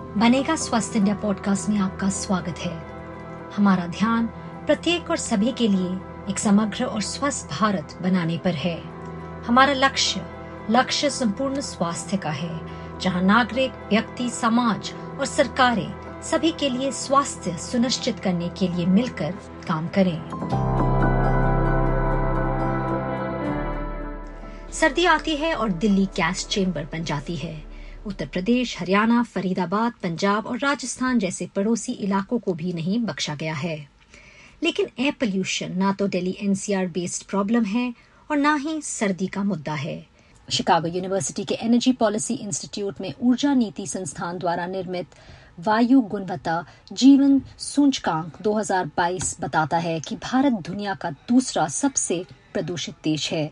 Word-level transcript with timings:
बनेगा 0.00 0.56
स्वस्थ 0.56 0.96
India 0.96 1.14
podcast 1.14 1.68
में 1.68 1.78
आपका 1.78 2.08
स्वागत 2.08 2.58
है। 2.58 2.72
हमारा 3.56 3.86
ध्यान 3.86 4.26
प्रत्येक 4.66 5.10
और 5.10 5.16
सभी 5.16 5.52
के 5.52 5.68
लिए 5.68 5.90
एक 6.30 6.38
समग्र 6.38 6.84
और 6.84 7.00
स्वस्थ 7.00 7.60
भारत 7.60 7.98
बनाने 8.02 8.38
पर 8.38 8.50
है। 8.50 8.82
हमारा 9.46 9.72
लक्ष्य 9.72 10.26
लक्ष्य 10.70 11.10
संपूर्ण 11.10 11.60
स्वास्थ्य 11.60 12.16
का 12.16 12.30
है, 12.30 12.60
जहाँ 12.98 13.22
नागरिक, 13.22 13.72
व्यक्ति, 13.72 14.30
समाज 14.30 14.92
और 15.18 15.26
सरकारें 15.26 16.22
सभी 16.22 16.52
के 16.52 16.68
लिए 16.68 16.92
स्वास्थ्य 16.92 17.56
सुनिश्चित 17.56 18.20
करने 18.20 18.48
के 18.48 18.68
लिए 18.68 18.86
मिलकर 18.86 19.34
काम 19.68 19.88
करें। 19.88 20.20
सर्दी 24.72 25.04
आती 25.04 25.36
है 25.36 25.54
और 25.54 25.68
दिल्ली 25.68 26.06
गैस 26.06 26.48
चेंबर 26.48 26.84
बन 26.84 27.04
जाती 27.04 27.36
है। 27.36 27.69
उत्तर 28.06 28.26
प्रदेश, 28.26 28.78
हरियाणा, 28.78 29.22
फरीदाबाद, 29.22 29.92
पंजाब 30.02 30.46
और 30.46 30.58
राजस्थान 30.58 31.18
जैसे 31.18 31.46
पड़ोसी 31.46 31.92
इलाकों 31.92 32.38
को 32.38 32.52
भी 32.52 32.72
नहीं 32.72 32.98
बख्शा 32.98 33.34
गया 33.34 33.54
है। 33.54 33.88
लेकिन 34.62 34.86
एयर 34.98 35.12
पोल्यूशन 35.12 35.76
ना 35.76 35.92
तो 35.92 36.08
दिल्ली 36.08 36.36
एनसीआर 36.40 36.86
बेस्ड 36.86 37.24
प्रॉब्लम 37.24 37.64
है 37.64 37.94
और 38.30 38.36
ना 38.36 38.54
ही 38.54 38.82
सर्दी 38.82 39.26
का 39.26 39.42
मुद्दा 39.44 39.74
है। 39.74 40.06
शिकागो 40.50 40.88
यूनिवर्सिटी 40.88 41.44
के 41.44 41.54
एनर्जी 41.54 41.92
पॉलिसी 41.92 42.34
इंस्टीट्यूट 42.34 43.00
में 43.00 43.14
ऊर्जा 43.22 43.54
नीति 43.54 43.86
संस्थान 43.86 44.38
द्वारा 44.38 44.66
निर्मित 44.66 45.06
वायु 45.60 46.00
गुणवत्ता 46.00 46.64
जीवन 46.92 47.42
सूचकांक 47.58 48.42
2022 48.42 49.36
बताता 49.40 49.78
है 49.78 50.00
कि 50.00 50.16
भारत 50.16 50.52
दुनिया 50.52 50.94
का 50.94 51.10
दूसरा 51.10 51.68
सबसे 51.68 52.24
प्रदूषित 52.54 52.94
देश 53.04 53.32
है। 53.32 53.44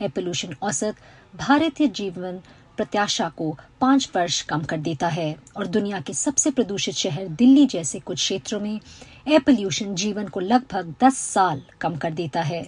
एयर 0.00 0.10
पोल्यूशन 0.10 0.56
औसत 0.62 0.96
भारतीय 1.36 1.88
जीवन 1.88 2.40
प्रत्याशा 2.82 3.28
को 3.28 3.50
पाँच 3.80 4.08
वर्ष 4.16 4.40
कम 4.42 4.62
कर 4.62 4.76
देता 4.76 5.08
है 5.08 5.36
और 5.56 5.66
दुनिया 5.66 6.00
के 6.00 6.12
सबसे 6.12 6.50
प्रदूषित 6.50 6.94
शहर 6.94 7.28
दिल्ली 7.28 7.66
जैसे 7.66 7.98
कुछ 8.00 8.18
क्षेत्रों 8.18 8.60
में 8.60 8.80
एयर 9.28 9.40
पोल्यूशन 9.40 9.94
जीवन 9.94 10.28
को 10.28 10.40
लगभग 10.40 10.94
दस 11.04 11.16
साल 11.16 11.62
कम 11.80 11.96
कर 11.96 12.10
देता 12.10 12.42
है। 12.42 12.66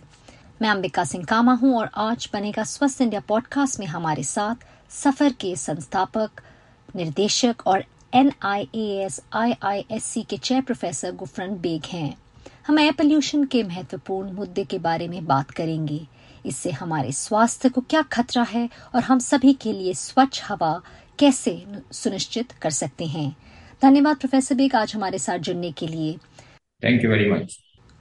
मैं 0.62 0.68
अंबिका 0.68 1.04
सिंह 1.04 1.24
कामा 1.24 1.54
हूँ 1.54 1.74
और 1.78 1.90
आज 1.96 2.28
बनेगा 2.32 2.64
स्वस्थ 2.64 3.00
इंडिया 3.00 3.20
पॉडकास्ट 3.20 3.80
में 3.80 3.86
हमारे 3.86 4.24
साथ 4.24 4.64
सफ़र 4.92 5.32
के 5.32 5.54
संस्थापक, 5.56 6.30
निर्देशक 6.96 7.66
और 7.66 7.84
N 8.14 8.32
I 8.42 8.68
S 8.74 9.20
I 9.32 9.54
I 9.62 9.84
S 9.90 10.04
C 10.04 10.22
के 10.22 10.36
चेयर 10.36 10.62
प्रोफेसर 10.62 11.12
गुफरन 11.12 11.56
बेग 11.58 11.82
हैं। 11.92 12.16
हम 12.66 12.78
एयर 12.78 12.92
पोल्यूशन 12.92 13.44
के 13.44 13.62
महत्वपूर्ण 13.62 14.32
मुद्दे 14.32 14.64
के 14.64 14.78
बारे 14.78 15.08
में 15.08 15.24
बात 15.26 15.50
करेंगे। 15.50 16.06
इससे 16.46 16.70
हमारे 16.70 17.12
स्वास्थ्य 17.12 17.68
को 17.68 17.80
क्या 17.80 18.02
खतरा 18.12 18.42
है 18.42 18.68
और 18.94 19.02
हम 19.02 19.18
सभी 19.18 19.52
के 19.52 19.72
लिए 19.72 19.94
स्वच्छ 19.94 20.42
हवा 20.44 20.80
कैसे 21.18 21.62
सुनिश्चित 21.92 22.52
कर 22.52 22.70
सकते 22.70 23.06
हैं। 23.06 23.36
धन्यवाद 23.82 24.16
प्रोफेसर 24.16 24.54
बेग 24.54 24.74
आज 24.76 24.94
हमारे 24.94 25.18
साथ 25.18 25.38
जुड़ने 25.38 25.72
के 25.72 25.86
लिए। 25.86 26.16
थैंक 26.82 27.04
यू 27.04 27.10
वेरी 27.10 27.30
मच 27.30 27.58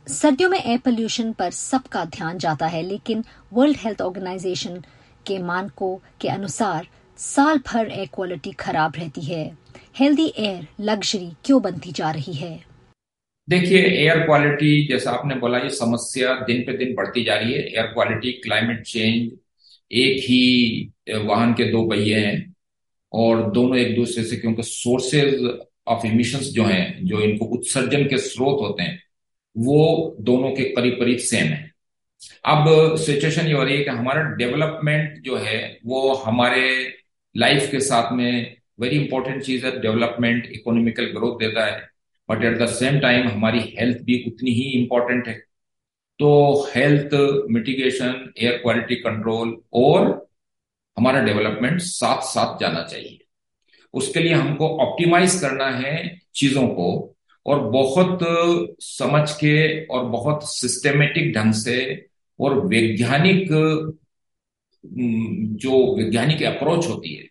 सर्दियों 0.07 0.49
में 0.49 0.59
एयर 0.59 0.77
पोल्यूशन 0.77 1.31
पर 1.33 1.51
सबका 1.51 2.03
ध्यान 2.05 2.37
जाता 2.37 2.67
है 2.67 2.81
लेकिन 2.81 3.23
वर्ल्ड 3.53 3.77
हेल्थ 3.77 4.01
ऑर्गेनाइजेशन 4.01 4.83
के 5.27 5.37
मानकों 5.39 5.95
के 6.21 6.27
अनुसार 6.27 6.87
साल 7.19 7.59
भर 7.67 7.91
एयर 7.91 8.09
क्वालिटी 8.13 8.51
खराब 8.51 8.93
रहती 8.95 9.21
है। 9.21 9.45
हेल्दी 9.95 10.33
एयर 10.37 10.67
लग्जरी 10.79 11.31
क्यों 11.45 11.61
बनती 11.61 11.91
जा 11.91 12.11
रही 12.11 12.33
है? 12.33 12.72
देखिए 13.49 13.79
एयर 13.79 14.19
क्वालिटी 14.19 14.87
जैसा 14.87 15.11
आपने 15.11 15.35
बोला, 15.35 15.57
ये 15.57 15.69
समस्या 15.69 16.33
दिन 16.47 16.61
पे 16.61 16.77
दिन 16.77 16.93
बढ़ती 16.95 17.23
जा 17.23 17.35
रही 17.35 17.53
है। 17.53 17.59
एयर 17.59 17.85
क्वालिटी 17.85 18.31
क्लाइमेट 18.31 18.81
चेंज 18.81 19.31
एक 19.91 20.23
ही 20.23 20.91
वाहन 21.15 21.53
के 21.53 21.63
दो 21.63 21.83
पहिए 21.89 22.19
हैं 22.19 22.55
और 23.13 23.51
दोनों 23.51 23.77
एक 23.77 23.95
दूसरे 23.95 24.23
से, 24.23 24.35
क्योंकि 24.37 24.63
सोर्सेज 24.63 25.59
ऑफ़ 25.87 26.05
इमिशंस 26.07 26.49
जो 26.49 26.63
हैं, 26.63 27.05
जो 27.05 27.19
इनको 27.21 27.45
उत्सर्जन 27.45 28.05
के 28.05 28.17
स्रोत 28.17 28.61
होते 28.61 28.83
हैं, 28.83 28.99
वो 29.57 30.15
दोनों 30.19 30.51
के 30.51 30.63
करीब 30.63 30.93
करीब 30.93 31.17
सेम 31.17 31.47
है। 31.47 31.71
अब 32.45 32.95
सिचुएशन 32.97 33.47
ये 33.47 33.53
हो 33.53 33.63
रही 33.63 33.77
है 33.77 33.83
कि 33.83 33.89
हमारा 33.89 34.21
डेवलपमेंट 34.35 35.21
जो 35.21 35.37
है, 35.37 35.79
वो 35.85 36.13
हमारे 36.15 36.93
लाइफ 37.35 37.71
के 37.71 37.79
साथ 37.79 38.13
में 38.13 38.55
वेरी 38.79 38.97
इंपॉर्टेंट 38.97 39.43
चीज़ 39.43 39.65
है। 39.65 39.79
डेवलपमेंट 39.81 40.45
इकोनॉमिकल 40.51 41.05
ग्रोथ 41.05 41.39
देता 41.39 41.65
है। 41.65 41.92
But 42.29 42.43
at 42.45 42.57
the 42.59 42.65
same 42.71 42.99
time 42.99 43.27
हमारी 43.27 43.59
हेल्थ 43.79 44.01
भी 44.03 44.23
उतनी 44.27 44.51
ही 44.51 44.69
इंपॉर्टेंट 44.73 45.27
है। 45.27 45.33
तो 46.19 46.29
health 46.75 47.13
mitigation 47.51 48.33
air 48.37 48.57
quality 48.57 48.95
control 48.97 49.57
और 49.73 50.27
हमारा 50.97 51.23
डेवलपमेंट 51.25 51.79
साथ 51.81 52.21
साथ 52.25 52.59
जाना 52.59 52.83
चाहिए। 52.83 53.19
उसके 53.93 54.19
लिए 54.19 54.33
हमको 54.33 54.67
ऑप्टिमाइज 54.79 55.39
करना 55.41 55.69
है 55.71 55.95
चीज़ों 56.35 56.67
को 56.67 57.15
और 57.45 57.59
बहुत 57.71 58.19
समझ 58.81 59.29
के 59.33 59.85
और 59.85 60.05
बहुत 60.09 60.49
सिस्टेमेटिक 60.49 61.33
ढंग 61.35 61.53
से 61.53 61.79
और 62.39 62.57
वैज्ञानिक 62.67 63.47
जो 65.63 65.95
वैज्ञानिक 65.97 66.43
अप्रोच 66.45 66.87
होती 66.87 67.13
है, 67.13 67.23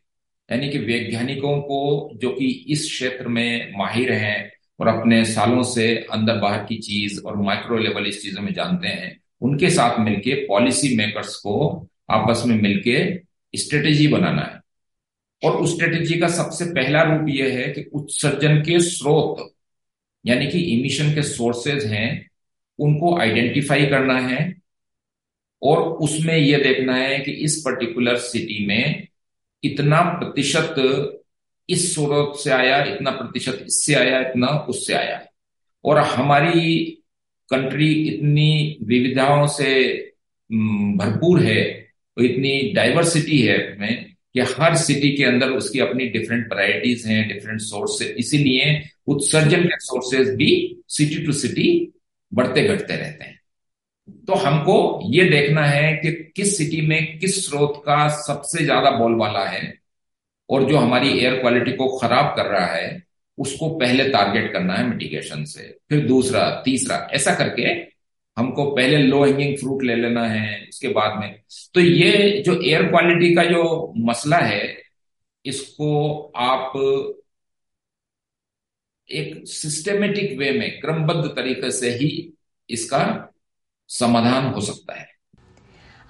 यानी 0.49 0.69
कि 0.69 0.79
वैज्ञानिकों 0.79 1.61
को 1.63 2.11
जो 2.15 2.31
कि 2.31 2.47
इस 2.69 2.85
क्षेत्र 2.87 3.29
में 3.29 3.73
माहिर 3.79 4.13
हैं 4.13 4.51
और 4.83 4.89
अपने 4.89 5.25
सालों 5.25 5.63
से 5.63 5.97
अंदर 5.97 6.39
बाहर 6.39 6.65
की 6.65 6.77
चीज़ 6.77 7.21
और 7.21 7.37
माइक्रो 7.37 7.79
लेवल 7.79 8.07
इस 8.07 8.23
चीज़ों 8.23 8.43
में 8.43 8.55
जानते 8.55 8.89
हैं, 8.89 9.21
उनके 9.41 9.71
साथ 9.71 10.01
मिलके 10.01 10.35
पॉलिसी 10.35 10.97
मेकर्स 10.97 11.37
को 11.37 11.89
आपस 12.11 12.43
में 12.47 12.63
मिलके 12.63 13.21
स्ट्रेटेजी 13.59 14.09
बनाना 14.09 14.43
है। 14.43 14.61
और 15.45 15.57
उस 15.57 15.75
स्ट्रेटेजी 15.75 16.19
का 16.19 16.29
सबसे 16.29 16.65
पहला 16.65 17.03
रूप 17.03 17.27
यह 17.29 17.59
है 17.59 17.69
कि 17.69 17.91
उत्सर्जन 17.93 18.57
के 18.57 18.81
स्रोत, 18.81 19.55
यानी 20.27 20.47
कि 20.47 20.59
इमिशन 20.59 21.15
के 21.15 21.23
सोर्सेज 21.23 21.85
हैं, 21.85 22.31
उनको 22.79 23.19
आइडेंटिफाई 23.19 23.87
करना 23.87 24.19
है 24.19 24.55
और 25.63 25.83
उसमें 25.83 26.37
यह 26.37 26.59
देखना 26.59 26.97
है 26.97 27.19
कि 27.19 27.33
इस 27.33 27.57
पर्टिकुलर 27.57 28.17
सिटी 28.17 28.67
में 28.67 29.09
इतना 29.65 30.03
प्रतिशत 30.03 30.75
इस 31.69 31.93
स्रोत 31.95 32.39
से 32.41 32.51
आया, 32.51 32.83
इतना 32.85 33.11
प्रतिशत 33.11 33.65
इससे 33.67 33.95
आया, 33.95 34.21
इतना 34.21 34.49
उससे 34.69 34.95
आया। 34.95 35.21
और 35.85 35.99
हमारी 35.99 36.81
कंट्री 37.51 37.93
इतनी 38.05 38.79
विविधाओं 38.83 39.47
से 39.49 39.73
भरपूर 40.51 41.41
है 41.41 41.61
इतनी 42.17 42.73
डाइवर्सिटी 42.73 43.41
है 43.41 43.59
में 43.79 44.05
कि 44.35 44.41
हर 44.41 44.77
सिटी 44.77 45.11
के 45.17 45.25
अंदर 45.25 45.51
उसकी 45.51 45.79
अपनी 45.79 46.07
डिफरेंट 46.09 46.47
वराइटीज 46.53 47.07
हैं 47.07 47.27
डिफरेंट 47.29 47.61
सोर्स 47.61 48.01
इसीलिए 48.03 48.83
उत्सर्जन 49.07 49.63
के 49.63 49.79
सोर्सेज 49.81 50.29
भी 50.37 50.51
सिटी 50.89 51.25
टू 51.27 51.33
सिटी 51.33 51.69
बढ़ते 52.33 52.63
घटते 52.65 52.97
रहते 52.97 53.25
हैं। 53.25 53.39
तो 54.29 54.35
हमको 54.35 54.77
ये 55.13 55.25
देखना 55.25 55.65
है 55.65 55.93
कि 55.95 56.13
किस 56.37 56.57
सिटी 56.59 56.81
में 56.81 57.19
किस 57.19 57.45
स्रोत 57.47 57.83
का 57.87 58.09
सबसे 58.21 58.65
ज़्यादा 58.65 58.91
बोलबाला 58.91 59.45
है। 59.47 59.82
और 60.53 60.65
जो 60.65 60.77
हमारी 60.77 61.19
एयर 61.19 61.41
क्वालिटी 61.41 61.73
को 61.73 61.99
खराब 61.99 62.37
कर 62.37 62.47
रहा 62.47 62.67
है, 62.67 63.03
उसको 63.39 63.69
पहले 63.79 64.09
टारगेट 64.09 64.53
करना 64.53 64.75
है 64.75 64.87
मिटिगेशन 64.87 65.45
से, 65.45 65.79
फिर 65.89 66.07
दूसरा, 66.07 66.63
तीसरा, 66.65 67.09
ऐसा 67.13 67.35
करके 67.35 67.63
हमको 68.37 68.71
पहले 68.71 68.99
लो 68.99 69.25
हैंगिंग 69.25 69.57
फ्रूट 69.59 69.83
ले 69.83 69.95
लेना 69.95 70.27
है, 70.27 70.67
उसके 70.69 70.89
बाद 70.89 71.21
में। 71.21 71.43
तो 71.75 71.81
ये 71.81 72.43
जो 72.47 72.63
एयर 72.63 72.83
क्वालिटी 72.83 73.35
का 73.35 73.45
जो 73.45 73.93
मसला 73.97 74.37
है, 74.37 74.83
इसको 75.45 76.19
आप 76.37 76.73
एक 79.11 79.49
सिस्टेमेटिक 79.49 80.39
वे 80.39 80.51
में, 80.51 80.81
क्रमबद्ध 80.81 81.31
तरीके 81.31 81.71
से 81.71 81.91
ही 81.91 82.33
इसका 82.71 83.33
समाधान 83.89 84.45
हो 84.45 84.61
सकता 84.61 84.99
है। 85.01 85.09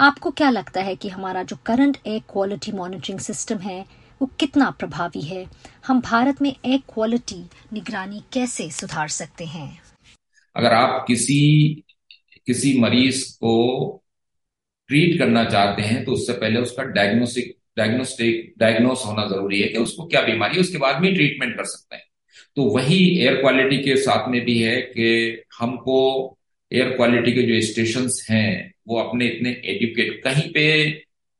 आपको 0.00 0.30
क्या 0.30 0.50
लगता 0.50 0.80
है 0.80 0.97
कि 0.97 1.09
हमारा 1.09 1.42
जो 1.42 1.56
current 1.66 1.97
air 2.06 2.20
quality 2.32 2.72
monitoring 2.72 3.19
system 3.19 3.59
है 3.59 4.02
वो 4.22 4.27
कितना 4.41 4.69
प्रभावी 4.71 5.21
है। 5.21 5.47
हम 5.87 6.00
भारत 6.00 6.43
में 6.43 6.50
एयर 6.50 6.78
क्वालिटी 6.89 7.39
निगरानी 7.72 8.22
कैसे 8.33 8.71
सुधार 8.71 9.09
सकते 9.09 9.45
हैं? 9.45 9.80
अगर 10.57 10.72
आप 10.72 11.04
किसी 11.09 11.39
किसी 12.47 12.78
मरीज़ 12.80 13.24
को 13.34 13.54
ट्रीट 14.89 15.19
करना 15.19 15.45
चाहते 15.45 15.83
हैं 15.83 16.04
तो 16.04 16.13
उससे 16.13 16.33
पहले 16.33 16.60
उसका 16.60 16.83
डायग्नोस्टिक 16.91 17.57
डायग्नोस्टिक 17.77 18.54
डायग्नोस 18.59 19.03
होना 19.07 19.24
ज़रूरी 19.27 19.60
है 19.60 19.69
कि 19.69 19.78
उसको 19.78 20.07
क्या 20.07 20.21
बीमारी 20.22 20.54
है, 20.54 20.60
उसके 20.60 20.78
बाद 20.78 21.01
में 21.03 21.15
ट्रीटमेंट 21.15 21.57
कर 21.57 21.65
सकते 21.65 21.97
हैं। 21.97 22.04
तो 22.57 22.63
वही 22.65 22.98
एयर 23.19 23.34
क्वालिटी 23.34 23.78
के 23.78 23.97
साथ 23.97 24.28
में 24.28 24.41
भी 24.45 24.59
है 24.59 24.77
कि 24.80 25.42
हमको 25.59 25.97
एयर 26.72 26.91
क्वालिटी 26.91 27.33
के 27.33 27.42
जो 27.42 27.60
स्टेशन 27.66 28.09
हैं, 28.30 28.72
वो 28.89 28.98
अपने 28.98 29.27
इतने 29.27 29.51
एडुकेट 29.65 30.22
कहीं 30.24 30.53
पे 30.53 30.66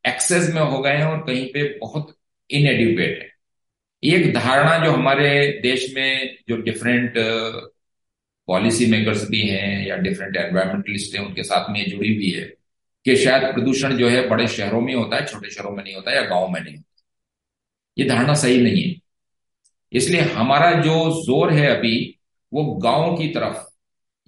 एक्सेस 0.05 0.51
में 0.55 0.61
हो 0.63 0.79
गए 0.79 0.97
हैं 0.97 1.05
और 1.05 1.19
कहीं 1.19 1.47
पे 1.47 1.63
बहुत 1.79 2.15
इनएडिक्वेट 2.53 3.23
है। 3.23 3.31
एक 4.03 4.33
धारणा 4.35 4.85
जो 4.85 4.93
हमारे 4.93 5.29
देश 5.63 5.93
में 5.95 6.39
जो 6.49 6.57
डिफरेंट 6.57 7.15
पॉलिसी 8.49 8.87
मेकर्स 8.87 9.29
भी 9.31 9.41
हैं 9.41 9.87
या 9.87 9.97
डिफरेंट 9.97 10.37
एनवायरमेंटलिस्ट 10.37 11.15
हैं, 11.17 11.25
उनके 11.27 11.43
साथ 11.43 11.71
में 11.71 11.85
जुड़ी 11.91 12.15
हुई 12.15 12.31
है 12.31 12.45
कि 13.07 13.17
शायद 13.17 13.43
प्रदूषण 13.55 13.97
जो 13.97 14.09
है 14.09 14.29
बड़े 14.29 14.47
शहरों 14.49 14.81
में 14.81 14.95
होता 14.95 15.17
है, 15.17 15.27
छोटे 15.27 15.51
शहरों 15.51 15.71
में 15.71 15.83
नहीं 15.85 15.95
होता 15.95 16.13
या 16.13 16.23
गाँव 16.23 16.49
में 16.49 16.61
नहीं 16.61 16.77
होता 16.77 16.89
ये 17.97 18.05
धारणा 18.09 18.35
सही 18.35 18.61
नहीं 18.63 18.83
है। 18.83 18.95
इसलिए 19.93 20.21
हमारा 20.21 20.71
जो 20.73 20.95
ज़ोर 21.23 21.53
है 21.53 21.67
अभी, 21.77 22.19
वो 22.53 22.65
गाँव 22.77 23.17
की 23.17 23.29
तरफ़, 23.29 23.65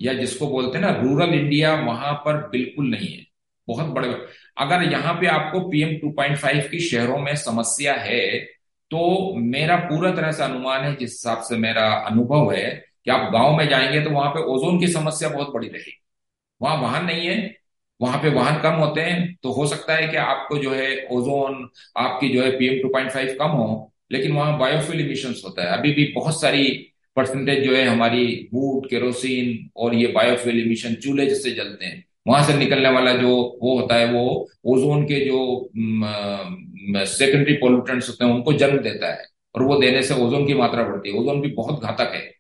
या 0.01 0.13
जिसको 0.13 0.47
बोलते 0.47 0.79
हैं 0.79 0.85
ना 0.85 0.91
रूरल 1.01 1.35
इंडिया 1.35 1.75
वहाँ 1.75 2.13
पर 2.15 2.37
बिल्कुल 2.49 2.91
नहीं 2.91 3.09
है। 3.09 3.27
बहुत 3.69 3.87
बड़े 3.87 4.09
अगर 4.57 4.83
यहाँ 4.93 5.15
पे 5.15 5.27
आपको 5.27 5.61
पीएम 5.69 5.95
2.5 6.01 6.69
की 6.71 6.81
शहरों 6.81 7.19
में 7.19 7.35
समस्या 7.37 7.95
है 7.95 8.39
तो 8.91 9.35
मेरा 9.37 9.77
पूरा 9.79 10.11
तरह 10.15 10.33
से 10.33 10.43
अनुमान 10.43 10.85
है, 10.85 10.95
जिस 10.97 11.11
हिसाब 11.11 11.43
से 11.43 11.57
मेरा 11.57 11.87
अनुभव 12.07 12.53
है, 12.53 12.71
कि 13.05 13.11
आप 13.11 13.31
गाँव 13.33 13.57
में 13.57 13.69
जाएँगे 13.69 14.01
तो 14.01 14.11
वहाँ 14.11 14.31
पे 14.31 14.43
ओजोन 14.45 14.79
की 14.81 14.89
समस्या 14.89 15.29
बहुत 15.29 15.53
बड़ी 15.55 15.69
रहेगी। 15.69 16.01
वहाँ 16.61 16.77
वाहन 16.83 17.05
नहीं 17.07 17.27
है, 17.27 17.57
वहाँ 18.01 18.19
पे 18.23 18.29
वाहन 18.31 18.61
कम 18.63 18.75
होते 18.77 19.01
हैं 19.01 19.35
तो 19.43 19.53
हो 19.53 19.67
सकता 19.67 19.95
है 19.95 20.07
कि 20.09 20.17
आपको 20.17 20.59
जो 20.59 20.71
है 20.71 21.07
ओजोन, 21.13 21.69
आपकी 21.97 22.29
जो 22.29 22.43
है 22.43 22.51
पीएम 22.59 22.83
टू 22.83 22.89
पॉइंट 22.89 23.11
फाइव 23.11 23.37
कम 23.41 23.51
हो, 23.51 23.93
लेकिन 24.13 24.33
वहाँ 24.33 24.59
बायोफ्यूल 24.59 25.01
इमिशन 25.01 25.35
होता 25.45 25.63
है। 25.63 25.79
अभी 25.79 25.93
भी 25.93 26.13
बहुत 26.17 26.41
सारी 26.41 26.67
परसेंटेज 27.17 27.65
जो 27.65 27.75
है 27.77 27.85
हमारी 27.87 28.27
बूट 28.53 28.89
केरोसिन 28.91 29.71
और 29.77 29.95
ये 29.95 30.07
बायोफ्यूल 30.07 30.61
इमिशन 30.61 30.95
चूल्हे 30.95 31.27
जिससे 31.27 31.51
जलते 31.51 31.87
हैं। 31.87 32.05
वहाँ 32.27 32.43
से 32.47 32.55
निकलने 32.55 32.89
वाला 32.89 33.13
जो 33.13 33.31
वो 33.63 33.79
होता 33.81 33.95
है, 33.95 34.13
वो 34.13 34.49
ओजोन 34.65 35.05
के 35.05 35.21
जो 35.25 35.71
सेकेंडरी 37.07 37.55
पोल्यूटेंट्स 37.55 38.09
होते 38.09 38.25
हैं, 38.25 38.33
उनको 38.33 38.53
जन्म 38.53 38.79
देता 38.79 39.13
है 39.13 39.25
और 39.55 39.63
वो 39.63 39.79
देने 39.79 40.03
से 40.03 40.15
ओजोन 40.15 40.47
की 40.47 40.55
मात्रा 40.55 40.83
बढ़ती 40.83 41.09
है। 41.09 41.19
ओजोन 41.19 41.41
भी 41.41 41.49
बहुत 41.49 41.83
घातक 41.83 42.13
है। 42.15 42.33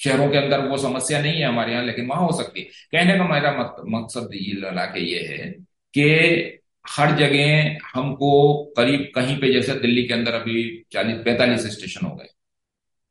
शहरों 0.00 0.28
के 0.30 0.38
अंदर 0.38 0.60
वो 0.60 0.76
समस्या 0.76 1.20
नहीं 1.22 1.40
है 1.40 1.46
हमारे 1.46 1.72
यहाँ, 1.72 1.84
लेकिन 1.84 2.06
वहाँ 2.06 2.26
हो 2.26 2.32
सकती 2.32 2.60
है। 2.60 2.66
कहने 2.92 3.18
का 3.18 3.28
मेरा 3.28 3.52
मकसद 3.88 4.30
लगा 4.64 4.84
के 4.84 5.00
ये 5.00 5.20
है 5.22 5.50
कि 5.94 6.58
हर 6.84 7.14
जगह 7.16 7.76
हमको 7.94 8.64
करीब 8.76 9.10
कहीं 9.14 9.36
पे, 9.38 9.52
जैसे 9.52 9.74
दिल्ली 9.74 10.04
के 10.04 10.14
अंदर 10.14 10.32
अभी 10.32 10.84
चालीस, 10.92 11.16
पैंतालीस 11.16 11.66
स्टेशन 11.72 12.06
हो 12.06 12.14
गए। 12.16 12.28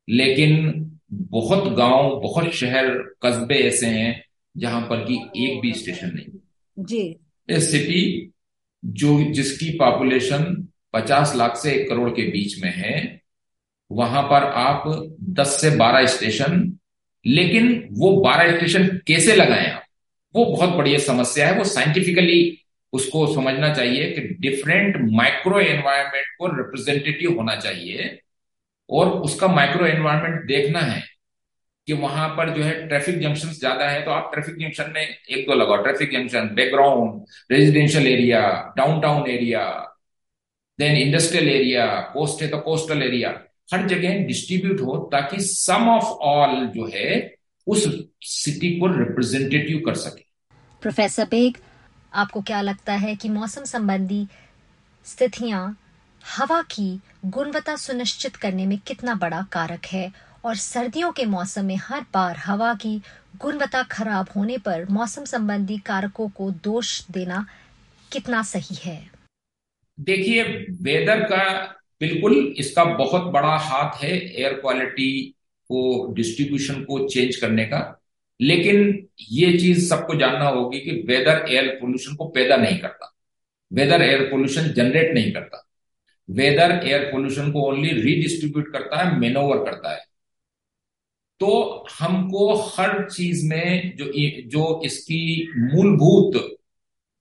लेकिन 0.10 0.82
बहुत 1.14 1.74
गाँव, 1.74 2.20
बहुत 2.22 2.52
शहर, 2.52 2.90
कस्बे 3.24 3.56
ऐसे 3.56 3.88
हैं 3.88 4.25
जहाँ 4.58 4.82
पर 4.82 5.06
कि 5.06 5.30
एक 5.38 5.62
भी 5.62 5.74
स्टेशन 5.74 6.08
नहीं। 6.08 6.40
जी। 6.80 7.20
इस 7.50 7.72
सिटी 7.72 8.32
जो 8.86 9.32
जिसकी 9.32 9.70
पॉपुलेशन 9.70 10.68
50 10.94 11.36
लाख 11.36 11.58
से 11.58 11.72
एक 11.72 11.90
करोड़ 11.90 12.10
के 12.10 12.32
बीच 12.32 12.64
में 12.64 12.74
है 12.76 13.22
वहाँ 13.92 14.24
पर 14.24 14.44
आप 14.44 15.10
10 15.24 15.62
से 15.62 15.72
12 15.72 16.06
स्टेशन 16.06 16.78
लेकिन 17.26 17.90
वो 17.92 18.22
12 18.22 18.58
स्टेशन 18.58 19.02
कैसे 19.08 19.36
लगाए 19.36 19.72
आप? 19.72 19.84
वो 20.36 20.46
बहुत 20.46 20.70
बड़ी 20.70 21.00
समस्या 21.00 21.48
है। 21.48 21.58
वो 21.58 21.64
साइंटिफिकली 21.64 22.62
उसको 22.94 23.34
समझना 23.34 23.74
चाहिए 23.74 24.12
कि 24.12 24.22
डिफरेंट 24.22 24.98
माइक्रो 25.12 25.60
एनवायरमेंट 25.60 26.26
को 26.40 26.48
रिप्रेजेंटेटिव 26.48 27.36
होना 27.38 27.56
चाहिए 27.56 28.20
और 28.90 29.10
उसका 29.10 29.48
माइक्रो 29.48 29.86
एनवायरमेंट 29.86 30.48
देखना 30.48 30.80
है। 30.80 31.15
कि 31.88 31.94
वहाँ 31.94 32.28
पर 32.38 32.50
जो 32.50 32.64
है 32.64 32.74
ट्रैफ़िक 32.88 33.20
जंक्शन 33.22 33.50
ज़्यादा 33.50 33.90
है 33.90 34.02
तो 34.06 34.12
आप 34.12 34.30
ट्रैफ़िक 34.34 34.56
जंक्शन 34.60 34.92
में 34.96 35.02
एक 35.02 35.46
दो 35.48 35.54
लगाओ। 35.54 35.84
Traffic 35.84 36.12
junction 36.12 36.50
background 36.56 37.26
residential 37.52 38.08
area 38.08 38.42
downtown 38.78 39.30
area 39.30 39.64
then 40.80 40.98
industrial 40.98 41.50
area 41.50 41.86
coast 42.14 42.42
है 42.42 42.48
तो 42.48 42.58
कोस्टल 42.62 43.04
एरिया 43.04 43.30
हर 43.74 43.88
जगह 43.88 44.18
डिस्ट्रीब्यूट 44.26 44.82
हो 44.82 44.98
ताकि 45.12 45.42
सम 45.42 45.90
ऑफ़ 45.90 46.06
ऑल 46.24 46.66
जो 46.68 46.90
है, 46.94 47.36
उस 47.68 47.88
सिटी 48.22 48.70
को 48.80 48.88
रिप्रेजेंटेटिव 48.88 49.82
कर 49.86 49.96
सके। 49.96 50.24
प्रोफेसर 50.82 51.26
बेग 51.26 51.58
आपको 52.14 52.42
क्या 52.42 52.62
लगता 52.62 52.94
है 52.94 53.16
कि 53.16 53.30
मौसम 53.30 53.64
संबंधी 53.64 54.26
स्थितियाँ, 55.08 55.78
हवा 56.24 56.62
की 56.72 57.00
गुणवत्ता 57.26 57.76
सुनिश्चित 57.76 58.36
करने 58.36 58.66
में 58.66 58.78
कितना 58.78 59.16
बड़ा 59.16 59.42
कारक 59.52 59.86
है? 59.86 60.12
और 60.46 60.56
सर्दियों 60.56 61.12
के 61.12 61.26
मौसम 61.26 61.66
में 61.66 61.76
हर 61.76 62.06
बार 62.14 62.38
हवा 62.38 62.74
की 62.74 63.02
गुणवत्ता 63.42 63.84
खराब 63.84 64.28
होने 64.36 64.58
पर 64.58 64.86
मौसम 64.90 65.26
संबंधी 65.26 65.78
कारकों 65.78 66.30
को 66.30 66.52
दोष 66.52 67.08
देना 67.12 67.48
कितना 68.12 68.44
सही 68.44 68.76
है? 68.86 69.10
देखिए, 70.00 70.44
वेदर 70.82 71.24
का 71.24 71.64
बिल्कुल 72.00 72.56
इसका 72.58 72.84
बहुत 72.84 73.22
बड़ा 73.22 73.58
हाथ 73.58 74.04
है 74.04 74.42
एयर 74.42 74.54
क्वालिटी 74.54 75.36
को 75.66 76.14
डिस्ट्रीब्यूशन 76.14 76.84
को 76.84 77.08
चेंज 77.08 77.36
करने 77.36 77.66
का। 77.66 78.02
लेकिन 78.42 79.08
ये 79.32 79.58
चीज़ 79.58 79.90
सबको 79.90 80.16
जानना 80.16 80.46
होगी 80.46 80.80
कि 80.80 80.92
वेदर 80.92 81.46
एयर 81.50 81.68
पोल्यूशन 81.68 82.16
को 82.16 82.26
पैदा 82.26 82.56
नहीं 82.56 82.80
करता। 82.80 83.16
वेदर 83.74 84.02
एयर 84.02 84.22
पोल्यूशन 84.22 84.68
जनरेट 84.68 85.14
नहीं 85.14 85.32
करता। 85.32 85.68
वेदर 86.30 86.82
एयर 86.84 87.04
पोल्यूशन 87.04 87.52
को 87.52 87.62
ओनली 87.62 87.90
रीडिस्ट्रीब्यूट 87.90 88.72
करता 88.74 89.04
है 89.04 89.20
मेनोवर 89.20 89.58
करता 89.58 89.96
है। 89.96 90.05
तो 91.42 91.86
हमको 91.92 92.54
हर 92.56 93.08
चीज़ 93.10 93.46
में 93.46 93.96
जो 93.98 94.12
जो 94.50 94.82
इसकी 94.86 95.48
मूलभूत 95.74 96.42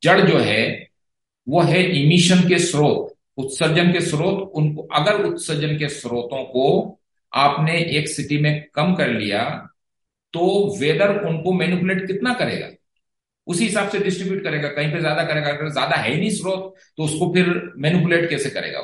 जड़ 0.02 0.20
जो 0.20 0.38
है, 0.38 0.88
वो 1.46 1.60
है 1.62 1.82
इमिशन 1.94 2.48
के 2.48 2.58
स्रोत, 2.60 3.14
उत्सर्जन 3.38 3.92
के 3.92 4.00
स्रोत। 4.02 4.52
उनको, 4.54 4.82
अगर 4.92 5.24
उत्सर्जन 5.24 5.76
के 5.78 5.88
स्रोतों 5.90 6.44
को 6.46 6.98
आपने 7.32 7.78
एक 7.98 8.08
सिटी 8.08 8.38
में 8.38 8.64
कम 8.74 8.94
कर 8.94 9.08
लिया 9.10 9.44
तो 10.34 10.42
वेदर 10.80 11.18
उनको 11.26 11.52
मैनिपुलेट 11.54 12.06
कितना 12.06 12.32
करेगा? 12.34 12.68
उसी 13.46 13.64
हिसाब 13.64 13.88
से 13.88 13.98
डिस्ट्रीब्यूट 13.98 14.42
करेगा। 14.44 14.68
कहीं 14.70 14.92
पे 14.92 15.00
ज़्यादा 15.00 15.24
करेगा, 15.24 15.48
अगर 15.48 15.68
ज़्यादा 15.70 15.96
है 15.96 16.16
नहीं 16.16 16.30
स्रोत 16.32 16.74
तो 16.96 17.04
उसको 17.04 17.32
फिर 17.34 17.48
मैनिपुलेट 17.78 18.28
कैसे 18.30 18.50
करेगा 18.50 18.80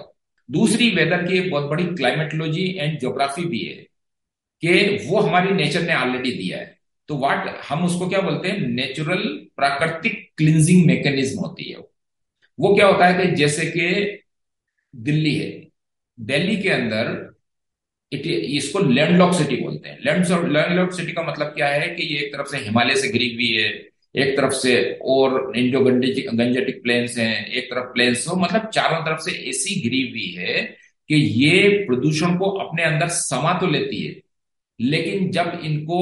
दूसरी 0.49 0.91
वेदर 0.91 1.27
की 1.27 1.39
एक 1.39 1.51
बहुत 1.51 1.71
बड़ी 1.71 1.85
क्लाइमेटोलॉजी 1.87 2.67
एंड 2.79 2.99
ज्योग्राफी 3.01 3.45
भी 3.45 3.59
है। 3.61 3.87
कि 4.63 5.07
वो 5.07 5.21
हमारी 5.21 5.51
नेचर 5.51 5.83
ने 5.83 5.95
ऑलरेडी 5.95 6.33
दिया 6.33 6.59
है। 6.59 6.79
तो 7.09 7.17
वाट 7.17 7.49
हम 7.69 7.85
उसको 7.85 8.09
क्या 8.09 8.21
बोलते 8.21 8.49
हैं? 8.49 8.59
नेचुरल 8.59 9.23
प्राकृतिक 9.57 10.31
क्लिनजिंग 10.37 10.87
मैकेनिज्म 10.87 11.41
होती 11.41 11.71
है 11.71 11.77
वो। 11.77 12.75
क्या 12.77 12.87
होता 12.87 13.07
है 13.07 13.27
कि 13.27 13.33
जैसे 13.37 13.67
कि 13.67 14.19
दिल्ली 14.97 15.35
है। 15.35 15.51
दिल्ली 16.21 16.57
के 16.57 16.69
अंदर 16.69 17.35
इट 18.13 18.27
इसको 18.27 18.79
लैंडलॉक 18.79 19.35
सिटी 19.35 19.57
बोलते 19.57 19.89
हैं। 19.89 19.99
लैंड 20.05 20.27
लैंडलॉक 20.53 20.93
सिटी 20.93 21.13
का 21.13 21.23
मतलब 21.23 21.47
क्या 21.47 21.69
है 21.69 21.89
कि 21.89 22.03
ये 22.15 22.21
एक 22.21 22.33
तरफ़ 22.35 22.47
से 22.47 22.59
हिमालय 22.59 22.95
से 22.95 23.09
घिरी 23.09 23.35
हुई 23.35 23.53
है, 23.55 23.69
एक 24.17 24.37
तरफ़ 24.37 24.53
से 24.53 24.99
और 25.03 25.53
इंडो 25.57 25.81
गंजेटिक 25.81 26.83
प्लेन्स 26.83 27.19
हैं, 27.19 27.47
एक 27.47 27.65
तरफ़ 27.65 27.85
प्लेन्स 27.85 28.29
हो 28.29 28.37
मतलब 28.37 28.69
चारों 28.69 29.01
तरफ़ 29.01 29.21
से 29.21 29.33
ऐसी 29.49 29.81
घिरी 29.83 30.03
हुई 30.11 30.31
है 30.39 30.63
कि 31.09 31.15
ये 31.45 31.69
प्रदूषण 31.87 32.37
को 32.39 32.51
अपने 32.59 32.83
अंदर 32.83 33.09
समा 33.09 33.53
तो 33.61 33.67
लेती 33.67 34.07
है। 34.07 34.30
लेकिन 34.81 35.31
जब 35.31 35.61
इनको 35.65 35.99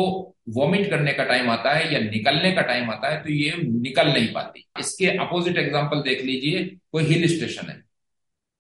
वॉमिट 0.49 0.88
करने 0.90 1.12
का 1.12 1.25
टाइम 1.25 1.50
आता 1.50 1.73
है 1.73 1.92
या 1.94 2.00
निकलने 2.00 2.52
का 2.52 2.62
टाइम 2.62 2.90
आता 2.90 3.08
है 3.08 3.23
तो 3.23 3.30
ये 3.30 3.52
निकल 3.58 4.08
नहीं 4.08 4.32
पाती। 4.32 4.64
इसके 4.80 5.06
अपोजिट 5.06 5.56
एग्ज़ाम्पल 5.58 6.00
देख 6.00 6.23
लीजिए, 6.25 6.64
कोई 6.92 7.04
हिल 7.04 7.26
स्टेशन 7.28 7.68
है। 7.68 7.82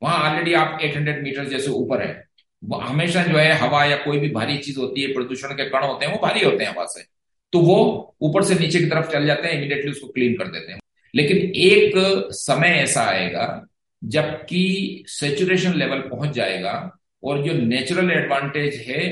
वहाँ 0.02 0.30
ऑलरेडी 0.30 0.52
आप 0.54 0.78
800 0.82 1.22
मीटर 1.22 1.44
जैसे 1.44 1.70
ऊपर 1.70 2.02
है। 2.02 2.24
वो 2.62 2.76
हमेशा 2.78 3.22
जो 3.22 3.36
है 3.36 3.52
हवा 3.52 3.84
या 3.84 3.96
कोई 3.96 4.18
भी 4.18 4.28
भारी 4.28 4.58
चीज़ 4.58 4.78
होती 4.78 5.02
है, 5.02 5.12
प्रदूषण 5.14 5.48
के 5.48 5.68
कण 5.70 5.82
होते 5.82 6.06
हैं, 6.06 6.12
वो 6.12 6.18
भारी 6.22 6.44
होते 6.44 6.64
हैं 6.64 6.70
हवा 6.70 6.84
से। 6.84 7.04
तो 7.52 7.60
वो 7.60 8.16
ऊपर 8.20 8.42
से 8.42 8.54
नीचे 8.54 8.78
की 8.78 8.86
तरफ़ 8.86 9.10
चल 9.10 9.26
जाते 9.26 9.48
हैं 9.48 9.54
इमीडिएटली 9.54 9.90
उसको 9.90 10.08
क्लीन 10.08 10.34
कर 10.34 10.48
देते 10.48 10.72
हैं। 10.72 10.80
लेकिन 11.14 11.36
एक 11.54 11.92
समय 12.32 12.68
ऐसा 12.68 13.02
आएगा, 13.02 13.66
जबकि 14.02 15.04
सेचुरेशन 15.08 15.74
लेवल 15.74 16.00
पहुँच 16.00 16.34
जाएगा 16.34 16.74
और 17.22 17.42
जो 17.44 17.52
नेचुरल 17.52 18.10
एडवांटेज 18.10 18.74
है 18.88 19.06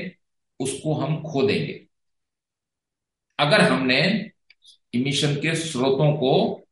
उसको 0.61 0.95
हम 0.95 1.23
खो 1.23 1.43
देंगे। 1.43 1.87
अगर 3.41 3.61
हमने 3.61 4.31
इमिशन 4.95 5.35
के 5.35 5.55
स्रोतों 5.55 6.13
को 6.13 6.63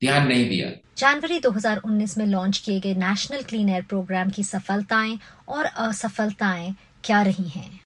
ध्यान 0.00 0.28
नहीं 0.28 0.48
दिया। 0.48 0.70
जनवरी 0.98 1.40
2019 1.40 2.18
में 2.18 2.26
लॉन्च 2.26 2.58
किए 2.58 2.80
गए 2.80 2.94
नेशनल 2.94 3.42
क्लीन 3.42 3.68
एयर 3.68 3.82
प्रोग्राम 3.82 4.30
की 4.30 4.44
सफलताएँ 4.44 5.18
और 5.48 5.64
असफलताएँ 5.64 6.74
क्या 7.04 7.22
रही 7.22 7.48
हैं? 7.48 7.80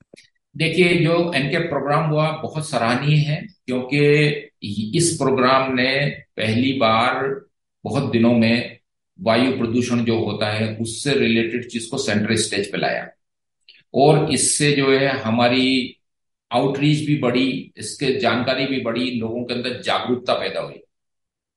देखिए 0.57 1.05
जो 1.05 1.33
एनके 1.33 1.59
प्रोग्राम 1.59 2.11
हुआ 2.11 2.31
बहुत 2.31 2.71
सराहनीय 2.71 3.17
है 3.17 3.47
क्योंकि 3.67 4.27
इस 4.99 5.17
प्रोग्राम 5.23 5.75
ने 5.75 6.09
पहली 6.37 6.73
बार 6.73 7.45
बहुत 7.85 8.13
दिनों 8.13 8.33
में 8.33 8.79
वायु 9.21 9.59
प्रदूषण 9.59 10.05
जो 10.05 10.25
होता 10.25 10.51
है 10.51 10.77
उससे 10.77 11.15
रिलेटेड 11.15 11.69
चीज़ 11.69 11.91
को 11.91 11.99
सेंट्रल 11.99 12.37
स्टेज 12.37 12.73
पे 12.73 12.79
लाया। 12.79 13.09
और 13.95 14.33
इससे 14.33 14.73
जो 14.73 14.91
है 14.93 15.09
हमारी 15.19 15.99
आउटरीच 16.51 17.07
भी 17.07 17.17
बढ़ी, 17.19 17.73
इसके 17.77 18.19
जानकारी 18.21 18.67
भी 18.67 18.81
बढ़ी, 18.81 19.11
लोगों 19.11 19.45
के 19.45 19.55
अंदर 19.55 19.81
जागरूकता 19.83 20.35
पैदा 20.35 20.61
हुई। 20.61 20.81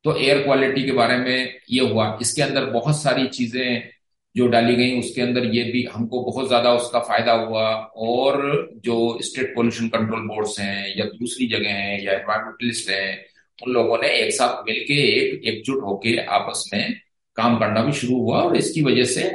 तो 0.05 0.15
एयर 0.17 0.41
क्वालिटी 0.43 0.83
के 0.83 0.91
बारे 0.91 1.17
में 1.17 1.59
ये 1.71 1.89
हुआ। 1.89 2.17
इसके 2.21 2.41
अंदर 2.41 2.65
बहुत 2.65 3.01
सारी 3.01 3.27
चीज़ें 3.27 3.89
जो 4.35 4.47
डाली 4.47 4.75
गई, 4.75 4.99
उसके 4.99 5.21
अंदर 5.21 5.45
ये 5.45 5.63
भी 5.63 5.83
हमको 5.83 6.23
बहुत 6.23 6.47
ज़्यादा 6.47 6.73
उसका 6.73 6.99
फ़ायदा 6.99 7.33
हुआ। 7.33 7.67
और 7.97 8.69
जो 8.85 9.17
स्टेट 9.21 9.53
पोल्यूशन 9.55 9.87
कंट्रोल 9.87 10.27
बोर्ड्स 10.27 10.59
हैं, 10.59 10.95
या 10.97 11.05
दूसरी 11.05 11.47
जगह 11.47 11.69
हैं, 11.69 12.01
या 12.03 12.13
एनवायरमेंटलिस्ट 12.13 12.89
हैं, 12.89 13.25
उन 13.59 13.73
लोगों 13.73 13.97
ने 13.97 14.07
एक 14.07 14.31
साथ 14.31 14.63
मिलके 14.67 14.93
एक 14.93 15.45
एकजुट 15.45 15.83
होके 15.83 16.17
आपस 16.17 16.69
में 16.73 16.95
काम 17.37 17.57
करना 17.59 17.83
भी 17.83 17.93
शुरू 17.93 18.19
हुआ। 18.19 18.41
और 18.41 18.57
इसकी 18.57 18.81
वजह 18.81 19.03
से 19.03 19.31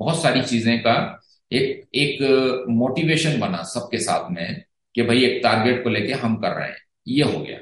बहुत 0.00 0.22
सारी 0.22 0.42
चीज़ें 0.42 0.78
का 0.78 1.23
एक 1.52 1.84
एक 1.94 2.66
मोटिवेशन 2.70 3.40
बना 3.40 3.62
सबके 3.62 3.98
साथ 3.98 4.30
में 4.30 4.62
कि 4.94 5.02
भाई 5.02 5.24
एक 5.24 5.40
टारगेट 5.42 5.82
को 5.84 5.90
लेके 5.90 6.12
हम 6.12 6.36
कर 6.36 6.56
रहे 6.58 6.68
हैं। 6.68 6.76
ये 7.08 7.22
हो 7.22 7.38
गया। 7.38 7.58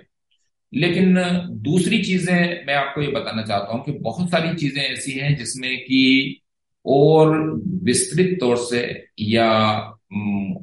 लेकिन 0.73 1.15
दूसरी 1.63 2.03
चीज़ें 2.05 2.65
मैं 2.67 2.75
आपको 2.75 3.03
ये 3.03 3.09
बताना 3.09 3.43
चाहता 3.43 3.73
हूँ 3.73 3.85
कि 3.85 3.93
बहुत 3.93 4.31
सारी 4.31 4.55
चीज़ें 4.57 4.83
ऐसी 4.83 5.13
हैं 5.13 5.37
जिसमें 5.37 5.79
कि 5.81 6.41
और 6.87 7.39
विस्तृत 7.83 8.37
तौर 8.41 8.57
से 8.57 9.07
या 9.21 9.49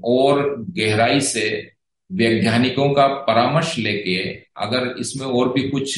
और 0.06 0.56
गहराई 0.70 1.22
से 1.22 1.72
वैज्ञानिकों 2.12 2.90
का 2.94 3.08
परामर्श 3.08 3.78
लेके 3.80 4.18
अगर 4.58 4.96
इसमें 5.00 5.26
और 5.28 5.54
भी 5.54 5.70
कुछ 5.70 5.96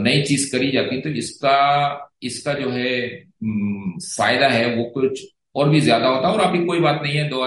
नई 0.00 0.22
चीज़ 0.22 0.52
करी 0.52 0.70
जाती 0.70 1.00
तो 1.00 1.10
इसका 1.10 1.56
इसका 2.22 2.52
जो 2.52 2.70
है 2.70 3.08
फ़ायदा 4.16 4.48
है 4.48 4.74
वो 4.76 4.84
कुछ 4.84 5.24
और 5.54 5.68
भी 5.68 5.80
ज़्यादा 5.80 6.08
होता 6.08 6.30
और 6.30 6.40
अभी 6.40 6.64
कोई 6.66 6.80
बात 6.80 7.00
नहीं 7.02 7.14
है, 7.14 7.28
दो, 7.28 7.42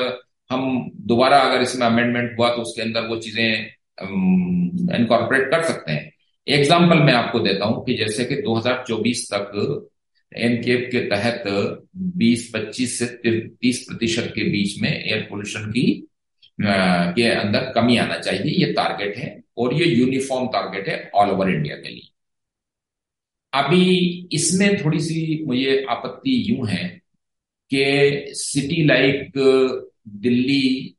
हम 0.50 0.92
दोबारा 1.08 1.40
अगर 1.40 1.62
इसमें 1.62 1.86
अमेंडमेंट 1.88 2.38
हुआ 2.40 2.50
तो 2.56 2.62
उसके 2.62 2.82
अंदर 2.82 3.08
वो 3.08 3.18
चीज़ें 3.18 3.44
इनकॉर्पोरेट 4.96 5.50
कर 5.52 5.64
सकते 5.64 5.92
हैं। 5.92 6.12
एग्ज़ाम्पल 6.48 7.00
मैं 7.00 7.14
आपको 7.14 7.40
देता 7.40 7.66
हूँ 7.66 7.84
कि 7.86 7.94
जैसे 7.98 8.26
कि 8.26 8.36
2024 8.42 9.28
तक 9.34 9.88
एनकेप 10.32 10.88
के 10.92 11.00
तहत 11.10 11.44
20-25 12.18 12.98
से 13.00 13.06
30 13.62 13.84
प्रतिशत 13.88 14.32
के 14.36 14.44
बीच 14.52 14.82
में 14.82 14.90
एयर 14.90 15.28
पोल्यूशन 15.30 15.72
की 15.72 15.84
के 16.60 17.28
अंदर 17.30 17.72
कमी 17.76 17.98
आना 17.98 18.18
चाहिए। 18.20 18.52
ये 18.58 18.72
टारगेट 18.74 19.18
है 19.18 19.30
और 19.58 19.74
ये 19.74 19.86
यूनिफॉर्म 19.88 20.48
टारगेट 20.48 20.88
है 20.90 21.10
ऑल 21.16 21.30
ओवर 21.30 21.50
इंडिया 21.50 21.76
के 21.76 21.90
लिए। 21.90 22.10
अभी 23.54 24.30
इसमें 24.34 24.84
थोड़ी 24.84 25.00
सी 25.00 25.44
मुझे 25.48 25.84
आपत्ति 25.90 26.44
यूँ 26.50 26.68
है 26.68 27.01
कि 27.72 28.34
सिटी 28.36 28.84
लाइक, 28.86 29.32
दिल्ली 30.08 30.96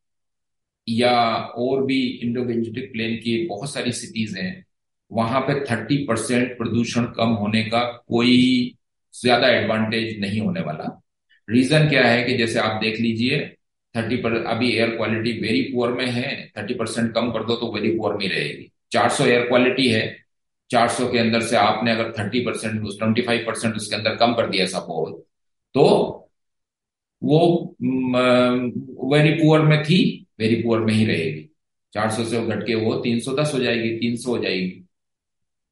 या 0.86 1.12
और 1.58 1.84
भी 1.86 2.00
इंडो 2.22 2.42
गेंजेटिक 2.44 2.92
प्लेन 2.92 3.16
की 3.16 3.46
बहुत 3.46 3.72
सारी 3.72 3.92
सिटीज़ 3.92 4.36
हैं, 4.38 4.64
वहाँ 5.10 5.40
पे 5.40 5.60
थर्टी 5.64 5.96
परसेंट 6.06 6.56
प्रदूषण 6.58 7.04
कम 7.16 7.32
होने 7.34 7.62
का 7.64 7.82
कोई 8.08 8.74
ज़्यादा 9.14 9.48
एडवांटेज 9.48 10.20
नहीं 10.20 10.40
होने 10.40 10.60
वाला। 10.60 10.98
रीजन 11.48 11.88
क्या 11.88 12.04
है 12.06 12.22
कि 12.22 12.36
जैसे 12.36 12.58
आप 12.58 12.80
देख 12.82 13.00
लीजिए, 13.00 13.38
थर्टी 13.94 14.16
पर, 14.16 14.34
अभी 14.44 14.70
एयर 14.72 14.96
क्वालिटी 14.96 15.32
वेरी 15.40 15.62
पुअर 15.62 15.92
में 15.92 16.06
है, 16.06 16.50
थर्टी 16.58 16.74
परसेंट 16.74 17.12
कम 17.14 17.30
कर 17.32 17.44
दो 17.44 17.54
तो 17.56 17.72
वेरी 17.72 17.90
पुअर 17.96 18.16
में 18.16 18.28
रहेगी। 18.28 18.70
चार 18.92 19.08
सौ 19.10 19.26
एयर 19.26 19.46
क्वालिटी 19.48 19.88
है, 19.88 20.16
चार 20.70 20.88
सौ 20.88 21.08
के 21.12 21.18
अंदर 21.18 21.40
से 21.42 21.56
आपने 21.56 21.92
अगर 21.92 22.12
thirty 22.18 22.40
percent 22.46 22.80
twenty 22.98 23.22
five 23.22 23.44
percent 23.46 23.74
उसके 23.76 23.96
अंदर 23.96 24.16
कम 24.16 24.34
कर 24.34 24.48
दिया 24.50 24.66
सपोज़ 24.68 25.14
तो 25.74 26.21
वो 27.22 27.40
वेरी 29.12 29.32
पुअर 29.32 29.62
में 29.62 29.82
थी 29.84 29.98
वेरी 30.40 30.62
पुअर 30.62 30.80
में 30.80 30.92
ही 30.94 31.04
रहेगी। 31.06 31.48
चार 31.92 32.10
सौ 32.10 32.24
से 32.24 32.40
घट 32.42 32.66
के 32.66 32.74
वो 32.76 32.94
तीन 32.96 33.20
सौ 33.20 33.32
दस 33.36 33.50
हो 33.54 33.58
जाएगी, 33.58 33.90
तीन 33.98 34.16
सौ 34.16 34.30
हो 34.30 34.38
जाएगी। 34.38 34.70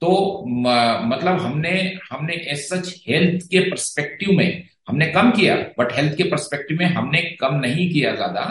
तो 0.02 0.44
मतलब 0.46 1.38
हमने 1.38 1.72
हमने 2.10 2.34
एज 2.52 2.58
सच 2.62 2.94
हेल्थ 3.08 3.46
के 3.46 3.60
परस्पेक्टिव 3.70 4.32
में 4.36 4.68
हमने 4.88 5.06
कम 5.12 5.30
किया 5.30 5.56
बट 5.78 5.92
हेल्थ 5.92 6.16
के 6.16 6.24
परस्पेक्टिव 6.24 6.78
में 6.78 6.86
हमने 6.86 7.22
कम 7.40 7.54
नहीं 7.56 7.88
किया 7.92 8.14
ज़्यादा 8.14 8.44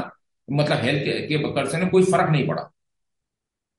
मतलब 0.48 0.78
हेल्थ 0.78 1.28
के 1.30 1.38
पर्सन 1.46 1.80
में 1.80 1.90
कोई 1.90 2.04
फ़र्क 2.04 2.30
नहीं 2.32 2.48
पड़ा। 2.48 2.70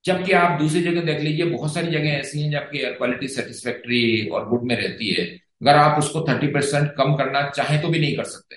जबकि 0.05 0.33
आप 0.33 0.59
दूसरी 0.61 0.81
जगह 0.83 1.03
देख 1.05 1.21
लीजिए, 1.21 1.45
बहुत 1.47 1.75
सारी 1.75 1.91
जगह 1.93 2.11
ऐसी 2.11 2.41
हैं 2.43 2.51
जबकि 2.51 2.79
एयर 2.79 2.93
क्वालिटी 2.93 3.29
सेटिस्फैक्ट्री 3.29 4.29
और 4.29 4.49
गुड 4.49 4.63
में 4.65 4.75
रहती 4.77 5.09
है। 5.11 5.25
अगर 5.63 5.77
आप 5.77 5.99
उसको 5.99 6.21
थर्टी 6.29 6.47
परसेंट 6.49 6.91
कम 6.99 7.15
करना 7.17 7.49
चाहें 7.51 7.81
तो 7.83 7.89
भी 7.89 7.99
नहीं 7.99 8.17
कर 8.17 8.25
सकते। 8.27 8.57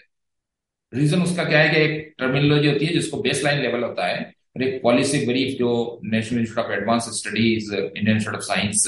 रीजन 0.94 1.22
उसका 1.22 1.44
क्या 1.44 1.60
है 1.60 1.70
कि 1.70 1.82
एक 1.82 2.14
टर्मिनोलॉजी 2.20 2.68
होती 2.68 2.86
है 2.86 2.94
जिसको 2.94 3.22
बेस 3.22 3.44
लाइन 3.44 3.62
लेवल 3.62 3.84
होता 3.84 4.08
है 4.08 4.22
और 4.56 4.64
एक 4.64 4.82
पॉलिसी 4.84 5.26
ब्रीफ 5.26 5.58
जो 5.60 6.00
national 6.04 6.40
institute 6.40 6.66
of 6.66 6.74
advance 6.74 7.06
studies 7.18 7.74
Indian 7.76 8.36
of 8.36 8.42
science 8.42 8.88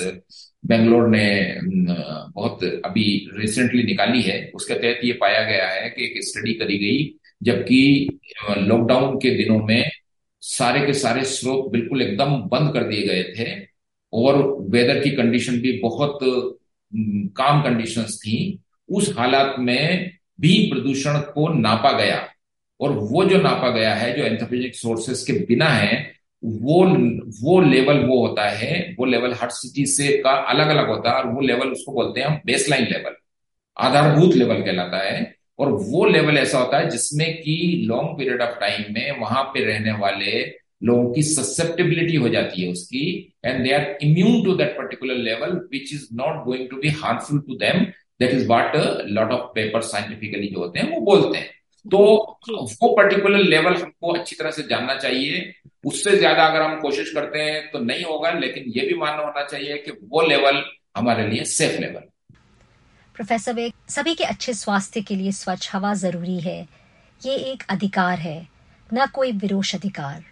Bangalore 0.66 1.08
ने 1.10 1.60
बहुत 1.62 2.64
अभी 2.86 3.06
रिसेंटली 3.34 3.84
निकाली 3.84 4.22
है। 4.22 4.40
उसके 4.56 4.74
तहत 4.74 5.00
ये 5.04 5.14
पाया 5.14 5.44
गया 5.44 5.68
है 5.70 5.90
कि 5.90 6.04
एक 6.04 6.24
स्टडी 6.24 6.54
करी 6.54 6.78
गई, 6.78 7.14
जबकि 7.44 8.20
लॉकडाउन 8.58 9.18
के 9.18 9.30
दिनों 9.38 9.60
में 9.66 9.90
सारे 10.44 10.86
के 10.86 10.94
सारे 10.94 11.24
स्रोत 11.26 11.72
बिल्कुल 11.72 12.02
एकदम 12.02 12.36
बंद 12.52 12.74
कर 12.74 12.84
दिए 12.84 13.08
गए 13.08 13.24
थे 13.38 13.50
और 14.14 14.42
वेदर 14.70 15.00
की 15.00 15.12
कंडीशन 15.12 15.60
भी 15.60 15.72
बहुत 15.80 16.20
काम 17.38 17.62
कंडीशंस 17.64 18.20
थी। 18.22 18.38
उस 18.90 19.14
हालात 19.18 19.56
में 19.60 20.12
भी 20.42 20.58
प्रदूषण 20.72 21.18
को 21.18 21.48
नापा 21.54 21.92
गया। 21.92 22.28
और 22.80 22.92
वो 22.92 23.26
जो 23.26 23.42
नापा 23.42 23.70
गया 23.70 23.94
है, 23.96 24.18
जो 24.18 24.24
एंथ्रोपोजेनिक 24.24 24.76
सोर्सेस 24.76 25.24
के 25.24 25.34
बिना 25.34 25.70
है, 25.70 26.12
वो 26.44 26.84
वो 27.42 27.62
लेवल 27.62 28.00
वो 28.00 28.28
होता 28.28 28.50
है, 28.50 28.96
वो 29.00 29.06
लेवल 29.06 29.34
हर 29.34 29.50
सिटी 29.50 29.86
से 29.86 30.08
का 30.18 30.32
अलग 30.32 30.68
अलग 30.68 30.88
होता 30.88 31.10
है, 31.10 31.16
और 31.16 31.28
वो 31.28 31.42
लेवल 31.42 31.68
उसको 31.68 31.92
बोलते 31.92 32.22
हैं 32.22 32.28
हम 32.28 32.40
बेसलाइन 32.46 32.84
लेवल 32.84 33.16
आधारभूत 33.78 34.36
लेवल 34.36 34.62
कहलाता 34.62 34.98
है। 34.98 35.36
और 35.60 35.70
वो 35.72 36.06
लेवल 36.06 36.38
ऐसा 36.38 36.58
होता 36.58 36.78
है 36.78 36.90
जिसमें 36.90 37.42
कि 37.42 37.86
लॉन्ग 37.88 38.18
पीरियड 38.18 38.42
ऑफ़ 38.42 38.60
टाइम 38.60 38.94
में 38.94 39.20
वहाँ 39.20 39.44
पे 39.44 39.64
रहने 39.66 39.92
वाले 39.92 40.42
लोगों 40.84 41.14
की 41.14 41.24
ससेप्टेबिलिटी 41.24 42.16
हो 42.16 42.30
जाती 42.30 42.62
है 42.62 42.72
उसकी 42.72 43.34
and 43.46 43.64
they 43.64 43.72
are 43.74 43.98
immune 44.02 44.44
to 44.44 44.56
that 44.56 44.72
particular 44.72 45.16
level 45.16 45.52
which 45.72 45.94
is 45.94 46.08
not 46.14 46.44
going 46.46 46.70
to 46.70 46.78
be 46.78 46.90
harmful 46.90 47.40
to 47.40 47.56
them 47.56 47.86
that 48.20 48.32
is 48.32 48.48
what 48.48 48.76
lot 49.08 49.32
of 49.32 49.52
paper 49.56 49.82
scientifically 49.84 50.48
जो 50.48 50.60
होते 50.60 50.80
हैं 50.80 50.92
वो 50.92 51.00
बोलते 51.06 51.38
हैं। 51.38 51.54
तो 51.86 51.98
वो 52.82 52.88
पर्टिकुलर 52.96 53.40
लेवल 53.40 53.76
हमको 53.76 54.14
अच्छी 54.14 54.36
तरह 54.36 54.52
से 54.52 54.64
जानना 54.70 54.96
चाहिए। 54.98 55.54
उससे 55.84 56.16
ज़्यादा 56.18 56.46
अगर 56.46 56.62
हम 56.62 56.80
कोशिश 56.82 57.14
करते 57.14 57.40
हैं 57.42 57.70
तो 57.72 57.80
नहीं 57.82 58.04
होगा 58.04 58.32
लेकिन 58.32 58.72
ये 58.78 58.86
भी 58.88 58.96
मानना 59.00 59.24
होना 59.24 59.44
चाहिए 59.46 59.78
कि 59.78 59.92
वो 60.04 60.22
लेवल 60.28 60.64
हमारे 60.98 61.28
लिए 61.30 61.44
सेफ़ 61.46 61.80
लेवल 61.82 62.02
प्रोफेसर 63.16 63.54
वेग 63.54 63.74
सभी 63.90 64.14
के 64.16 64.24
अच्छे 64.26 64.54
स्वास्थ्य 64.54 65.02
के 65.02 65.16
लिए 65.16 65.32
स्वच्छ 65.34 65.70
हवा 65.74 65.94
ज़रूरी 65.96 66.40
है। 66.40 66.60
ये 67.22 67.36
एक 67.52 67.64
अधिकार 67.70 68.20
है 68.20 68.48
न 68.90 69.06
कोई 69.14 69.32
विरोश 69.34 69.74
अधिकार। 69.76 70.24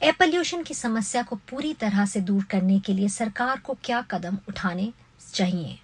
एयर 0.00 0.14
पोल्यूशन 0.18 0.62
की 0.62 0.74
समस्या 0.74 1.22
को 1.22 1.36
पूरी 1.50 1.72
तरह 1.74 2.04
से 2.06 2.20
दूर 2.20 2.44
करने 2.50 2.78
के 2.80 2.92
लिए 2.92 3.08
सरकार 3.10 3.60
को 3.64 3.76
क्या 3.84 4.00
कदम 4.10 4.38
उठाने 4.48 4.92
चाहिए? 5.34 5.78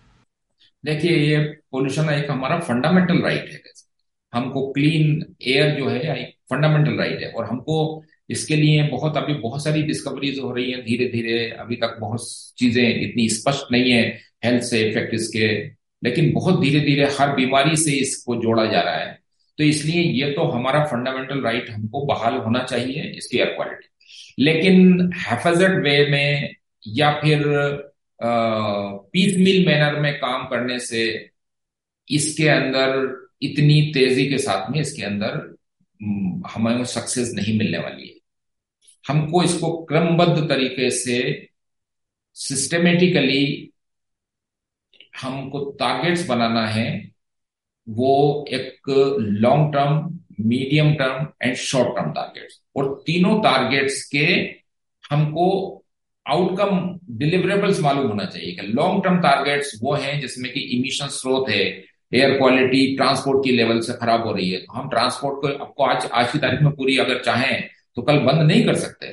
देखिए, 0.84 1.16
ये 1.16 1.38
पोल्यूशन 1.72 2.08
एक 2.10 2.30
हमारा 2.30 2.58
फंडामेंटल 2.60 3.22
राइट 3.22 3.50
है 3.50 3.60
हमको 4.32 4.66
क्लीन 4.72 5.24
एयर 5.42 5.74
जो 5.76 5.88
है 5.88 6.00
एक 6.18 6.34
फंडामेंटल 6.50 6.96
राइट 6.98 7.20
है। 7.22 7.30
और 7.30 7.44
हमको 7.44 8.04
इसके 8.30 8.56
लिए 8.56 8.82
बहुत, 8.88 9.16
अभी 9.16 9.34
बहुत 9.34 9.64
सारी 9.64 9.82
डिस्कवरीज 9.82 10.38
हो 10.38 10.52
रही 10.52 10.70
हैं। 10.70 10.82
धीरे 10.84 11.06
धीरे 11.08 11.48
अभी 11.60 11.76
तक 11.76 11.96
बहुत 12.00 12.26
चीज़ें 12.58 12.82
इतनी 12.84 13.28
स्पष्ट 13.28 13.72
नहीं 13.72 13.90
है 13.92 14.02
हेल्थ 14.44 14.62
से 14.62 14.80
इफ़ेक्ट 14.88 15.14
इसके 15.14 15.48
लेकिन 16.02 16.32
बहुत 16.32 16.60
धीरे 16.60 16.80
धीरे 16.80 17.04
हर 17.20 17.34
बीमारी 17.36 17.76
से 17.76 17.92
इसको 17.92 18.36
जोड़ा 18.36 18.64
जा 18.66 18.80
रहा 18.80 18.96
है। 18.96 19.18
तो 19.58 19.64
इसलिए 19.64 20.02
ये 20.02 20.30
तो 20.32 20.44
हमारा 20.50 20.84
फंडामेंटल 20.84 21.40
राइट 21.40 21.70
हमको 21.70 22.04
बहाल 22.06 22.36
होना 22.36 22.62
चाहिए 22.64 23.02
इसकी 23.18 23.38
एयर 23.38 23.48
क्वालिटी 23.48 24.44
लेकिन 24.44 25.10
हैफेजर्ड 25.18 25.82
वे 25.84 25.96
में 26.10 26.54
या 26.86 27.12
फिर 27.20 27.42
पीस 28.20 29.36
मिल 29.38 29.66
मैनर 29.66 30.00
में 30.00 30.14
काम 30.18 30.46
करने 30.48 30.78
से 30.80 31.04
इसके 32.08 32.48
अंदर 32.48 33.12
इतनी 33.42 33.80
तेज़ी 33.94 34.26
के 34.30 34.38
साथ 34.38 34.70
में 34.70 34.80
इसके 34.80 35.02
अंदर 35.02 35.54
हमें 36.50 36.84
सक्सेस 36.84 37.32
नहीं 37.34 37.58
मिलने 37.58 37.78
वाली 37.78 38.08
है। 38.08 38.14
हमको 39.04 39.42
इसको 39.42 39.72
क्रमबद्ध 39.84 40.48
तरीके 40.48 40.90
से 40.90 41.20
सिस्टमेटिकली 42.36 43.70
हमको 45.22 45.64
टारगेट्स 45.80 46.26
बनाना 46.28 46.66
है, 46.66 47.10
वो 47.86 48.44
एक 48.48 48.88
long 49.18 49.72
term 49.74 50.18
medium 50.40 50.94
term 50.94 51.26
and 51.42 51.54
short 51.56 51.96
term 51.96 52.12
targets 52.12 52.60
और 52.76 52.94
तीनों 53.06 53.42
टारगेट्स 53.42 54.02
के 54.08 54.24
हमको 55.04 55.83
आउटकम 56.26 56.98
डिलीवरेबल्स 57.10 57.80
मालूम 57.80 58.06
होना 58.06 58.24
चाहिए। 58.24 58.56
लॉन्ग 58.64 59.02
टर्म 59.04 59.18
टारगेट्स 59.20 59.78
वो 59.82 59.94
हैं 59.94 60.20
जिसमें 60.20 60.52
कि 60.52 60.60
इमिशन 60.76 61.06
स्रोत 61.06 61.48
है 61.50 61.64
एयर 62.12 62.36
क्वालिटी 62.38 62.96
ट्रांसपोर्ट 62.96 63.44
की 63.44 63.52
लेवल 63.52 63.80
से 63.80 63.92
खराब 63.92 64.26
हो 64.26 64.32
रही 64.32 64.50
है। 64.50 64.58
तो 64.58 64.72
हम 64.72 64.88
ट्रांसपोर्ट 64.88 65.40
को, 65.40 65.48
आपको 65.64 65.84
आज 65.84 66.08
आज 66.12 66.32
की 66.32 66.38
तारीख 66.38 66.60
में 66.62 66.72
पूरी 66.72 66.96
अगर 66.98 67.20
चाहें 67.22 67.68
तो 67.96 68.02
कल 68.02 68.18
बंद 68.18 68.40
नहीं 68.42 68.64
कर 68.64 68.74
सकते। 68.74 69.06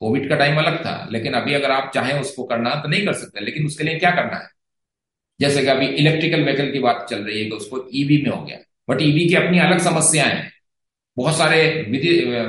कोविड 0.00 0.28
का 0.28 0.36
टाइम 0.36 0.58
अलग 0.58 0.78
था, 0.86 1.08
लेकिन 1.12 1.32
अभी 1.32 1.54
अगर 1.54 1.70
आप 1.70 1.90
चाहें 1.94 2.20
उसको 2.20 2.44
करना 2.44 2.74
तो 2.74 2.88
नहीं 2.88 3.04
कर 3.06 3.12
सकते। 3.12 3.40
लेकिन 3.40 3.66
उसके 3.66 3.84
लिए 3.84 3.98
क्या 3.98 4.10
करना 4.10 4.36
है? 4.36 4.48
जैसे 5.40 5.60
कि 5.60 5.66
अभी 5.66 5.86
इलेक्ट्रिकल 5.86 6.42
व्हीकल 6.44 6.70
की 6.70 6.78
बात 6.78 7.06
चल 7.10 7.18
रही 7.18 7.38
है 7.38 7.44
कि 7.44 7.56
उसको 7.56 7.88
ईवी 7.94 8.22
में 8.22 8.30
हो 8.30 8.42
गया। 8.44 8.58
बट 8.90 9.02
ईवी 9.02 9.26
की 9.28 9.34
अपनी 9.34 9.58
अलग 9.58 9.78
समस्याएँ 9.78 10.34
हैं। 10.34 10.50
बहुत 11.16 11.36
सारे 11.36 11.62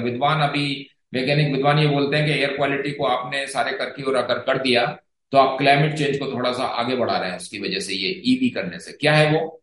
विद्वान 0.03 0.41
अभी 0.41 0.90
वैज्ञानिक 1.13 1.51
विद्वान 1.53 1.79
ये 1.79 1.87
बोलते 1.87 2.17
हैं 2.17 2.25
कि 2.25 2.31
एयर 2.31 2.55
क्वालिटी 2.55 2.91
को 2.91 3.05
आपने 3.05 3.45
सारे 3.47 3.71
करके 3.71 4.03
और 4.03 4.15
अगर 4.15 4.39
कर 4.39 4.57
दिया 4.57 4.85
तो 5.33 5.37
आप 5.37 5.57
क्लाइमेट 5.57 5.93
चेंज 5.93 6.17
को 6.17 6.25
थोड़ा 6.33 6.51
सा 6.53 6.63
आगे 6.63 6.95
बढ़ा 6.95 7.17
रहे 7.17 7.29
हैं 7.29 7.37
उसकी 7.37 7.59
वजह 7.59 7.79
से, 7.79 7.93
ये 7.93 8.09
ईवी 8.25 8.49
करने 8.49 8.79
से। 8.79 8.91
क्या 8.91 9.13
है 9.13 9.31
वो? 9.31 9.57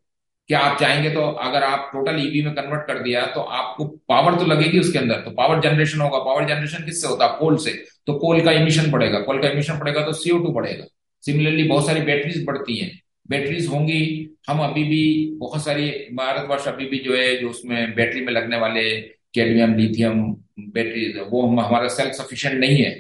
क्या 0.49 0.59
आप 0.59 0.79
चाहेंगे 0.81 1.11
तो 1.11 1.21
अगर 1.21 1.63
आप 1.63 1.91
टोटल 1.93 2.21
ईवी 2.21 2.43
में 2.43 2.55
कन्वर्ट 2.55 2.87
कर 2.87 2.99
दिया 2.99 3.25
तो 3.27 3.41
आपको 3.41 3.85
पावर 4.09 4.35
तो 4.35 4.47
लगेगी 4.47 4.79
उसके 4.79 4.99
अंदर। 4.99 5.15
तो 5.15 5.31
पावर 5.31 5.61
जनरेशन 5.61 6.01
होगा। 6.01 6.19
पावर 6.19 6.47
जनरेशन 6.49 6.85
किससे 6.85 7.09
होता 7.09 7.27
है? 7.27 7.39
कोल 7.39 7.57
से। 7.57 7.71
तो 8.07 8.15
कोल 8.15 8.41
का 8.41 8.53
इमिशन 8.53 8.91
बढ़ेगा। 8.91 9.19
कोल 9.19 9.43
का 9.43 9.49
इमिशन 9.49 9.79
बढ़ेगा 9.79 10.05
तो 10.05 10.13
सीओ 10.13 10.39
टू 10.39 10.53
बढ़ेगा। 10.53 10.85
सिमिलरली 11.25 11.65
बहुत 11.65 11.87
सारी 11.87 12.01
बैटरीज 12.01 12.45
बढ़ती 12.47 12.77
हैं। 12.77 12.91
बैटरीज 13.29 13.67
होंगी। 13.67 14.29
हम 14.49 14.61
अभी 14.61 14.85
भी 14.85 15.31
बहुत 15.37 15.65
सारी 15.65 15.89
भारतवर्ष 16.15 16.69
अभी 16.69 16.87
भी 16.87 16.99
जो 16.99 17.17
है, 17.17 17.37
जो 17.37 17.49
उसमें 17.51 17.95
बैटरी 17.95 18.21
में 18.21 18.33
लगने 18.33 18.57
वाले 18.57 18.91
कैडमियम, 19.35 19.75
लिथियम, 19.75 20.23
बैटरी, 20.61 21.13
वो 21.21 21.43
हम, 21.43 21.61
हमारा 21.61 21.89
सेल्फ 21.89 22.13
सफिशियंट 22.15 22.61
नहीं 22.61 22.77
है। 22.77 22.91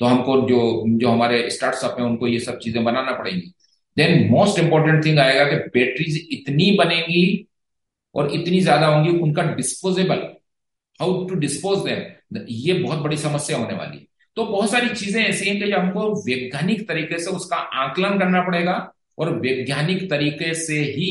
तो 0.00 0.06
हमको 0.06 0.40
जो 0.48 0.84
जो 1.00 1.10
हमारे 1.10 1.48
स्टार्टअप 1.50 1.96
है, 1.98 2.04
उनको 2.06 2.26
ये 2.26 2.40
सब 2.40 2.58
चीज़ें 2.58 2.82
बनाना 2.84 3.12
पड़ेंगी। 3.12 3.52
देन 3.96 4.28
मोस्ट 4.30 4.58
इंपॉर्टेंट 4.58 5.04
थिंग 5.04 5.18
आएगा 5.18 5.44
कि 5.44 5.56
बैटरीज 5.74 6.16
इतनी 6.32 6.70
बनेंगी 6.78 7.46
और 8.14 8.34
इतनी 8.34 8.60
ज़्यादा 8.60 8.86
होंगी, 8.86 9.18
उनका 9.18 9.42
disposable 9.54 10.18
how 11.00 11.24
to 11.28 11.34
dispose 11.36 11.78
them 11.84 12.44
ये 12.48 12.72
बहुत 12.74 12.98
बड़ी 12.98 13.16
समस्या 13.16 13.56
होने 13.58 13.74
वाली 13.74 13.98
है। 13.98 14.04
तो 14.36 14.44
बहुत 14.44 14.70
सारी 14.70 14.88
चीज़ें 14.88 15.22
ऐसी 15.22 15.48
हैं 15.48 15.58
कि 15.60 15.70
जो 15.70 15.78
हमको 15.78 16.08
वैज्ञानिक 16.24 16.86
तरीके 16.88 17.18
से 17.18 17.30
उसका 17.30 17.56
आकलन 17.56 18.18
करना 18.18 18.42
पड़ेगा 18.42 18.74
और 19.18 19.32
वैज्ञानिक 19.40 20.08
तरीके 20.10 20.52
से 20.54 20.78
ही 20.92 21.10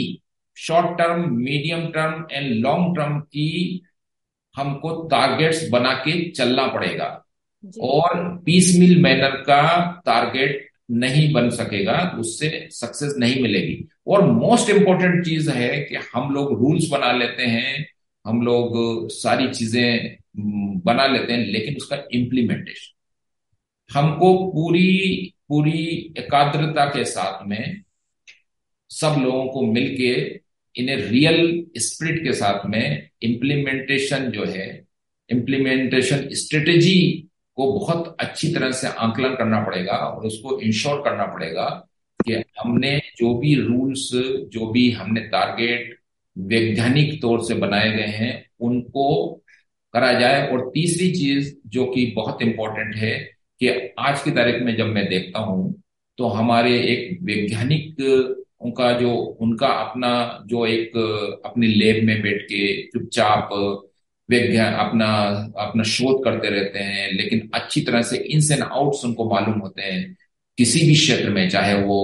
short 0.58 0.98
term 0.98 1.30
medium 1.36 1.88
term 1.88 2.26
and 2.32 2.52
long 2.56 2.96
term 2.98 3.20
की 3.20 3.82
हमको 4.56 5.08
टारगेट्स 5.08 5.70
बना 5.70 5.94
के 5.94 6.30
चलना 6.32 6.68
पड़ेगा। 6.68 7.26
और 7.82 8.44
पीस 8.46 8.76
मिल 8.80 9.02
मैनर 9.02 9.36
का 9.42 9.62
टारगेट 10.06 10.70
नहीं 10.92 11.34
बन 11.34 11.50
सकेगा 11.50 12.16
उससे 12.20 12.68
सक्सेस 12.72 13.14
नहीं 13.18 13.42
मिलेगी। 13.42 13.88
और 14.08 14.32
मोस्ट 14.32 14.70
इंपॉर्टेंट 14.70 15.26
चीज़ 15.26 15.50
है 15.50 15.80
कि 15.80 15.96
हम 16.14 16.34
लोग 16.34 16.60
रूल्स 16.60 16.90
बना 16.90 17.12
लेते 17.12 17.44
हैं 17.44 17.86
हम 18.26 18.42
लोग 18.42 18.74
सारी 19.12 19.48
चीज़ें 19.50 20.18
बना 20.86 21.08
लेते 21.08 21.34
हैं 21.34 21.46
लेकिन 21.46 21.76
उसका 21.76 21.98
इम्प्लीमेंटेशन 22.12 22.94
हमको 23.90 24.34
पूरी 24.52 25.34
पूरी 25.50 26.14
एकाग्रता 26.18 26.86
के 26.86 27.04
साथ 27.06 27.48
में 27.48 27.82
सब 28.90 29.16
लोगों 29.20 29.46
को 29.48 29.62
मिलके 29.62 30.40
इन्हें 30.78 30.96
रियल 30.96 31.66
स्पिरिट 31.78 32.24
के 32.24 32.34
साथ 32.34 32.66
में 32.66 33.10
इम्प्लीमेंटेशन 33.22 34.18
जो 34.18 34.46
है 34.46 34.86
इम्प्लीमेंटेशन 35.30 36.28
स्ट्रेटेजी 36.32 37.28
को 37.56 37.80
बहुत 37.80 38.18
अच्छी 38.20 38.54
तरह 38.54 38.72
से 38.72 38.88
आंकलन 38.88 39.30
करना 39.30 39.62
पड़ेगा 39.62 39.94
और 39.94 40.26
उसको 40.26 40.60
इंश्योर 40.60 41.00
करना 41.00 41.26
पड़ेगा 41.26 41.88
कि 42.28 42.34
हमने 42.34 43.02
जो 43.18 43.38
भी 43.38 43.56
रूल्स 43.56 44.10
जो 44.54 44.72
भी 44.72 44.92
हमने 44.92 45.22
टारगेट 45.22 46.00
वैज्ञानिक 46.38 47.22
तौर 47.22 47.44
से 47.44 47.54
बनाए 47.54 47.98
गए 47.98 48.06
हैं, 48.06 48.46
उनको 48.60 49.34
करा 49.94 50.20
जाए। 50.20 50.52
और 50.52 50.72
तीसरी 50.74 51.12
चीज़ 51.12 51.56
जो 51.68 51.86
कि 51.86 52.14
बहुत 52.16 52.42
इंपॉर्टेंट 52.42 52.96
है 52.96 53.20
कि 53.60 53.94
आज 54.00 54.24
की 54.24 54.32
तारीख 54.32 54.62
में 54.62 54.76
जब 54.76 54.86
मैं 54.86 55.10
देखता 55.10 55.40
हूँ 55.40 55.82
तो 56.18 56.28
हमारे 56.28 56.80
एक 56.80 57.20
वैज्ञानिक 57.22 57.96
उनका 58.66 58.92
जो, 59.00 59.12
उनका 59.42 59.68
अपना 59.68 60.12
जो 60.48 60.66
एक, 60.66 60.98
अपनी 61.46 61.68
लेब 61.68 62.04
में 62.06 62.22
बैठ 62.22 62.42
के 62.44 62.62
चुपचाप 62.88 63.50
विज्ञान 64.30 64.74
अपना 64.74 65.08
अपना 65.58 65.84
शोध 65.84 66.24
करते 66.24 66.50
रहते 66.50 66.80
हैं, 66.80 67.12
लेकिन 67.14 67.50
अच्छी 67.54 67.82
तरह 67.82 68.02
से 68.02 68.18
इन्स 68.18 68.52
एंड 68.52 68.64
आउट्स 68.64 69.04
उनको 69.06 69.30
मालूम 69.30 69.60
होते 69.60 69.82
हैं। 69.82 70.16
किसी 70.58 70.80
भी 70.88 70.96
क्षेत्र 70.96 71.30
में, 71.30 71.50
चाहे 71.50 71.74
वो 71.84 72.00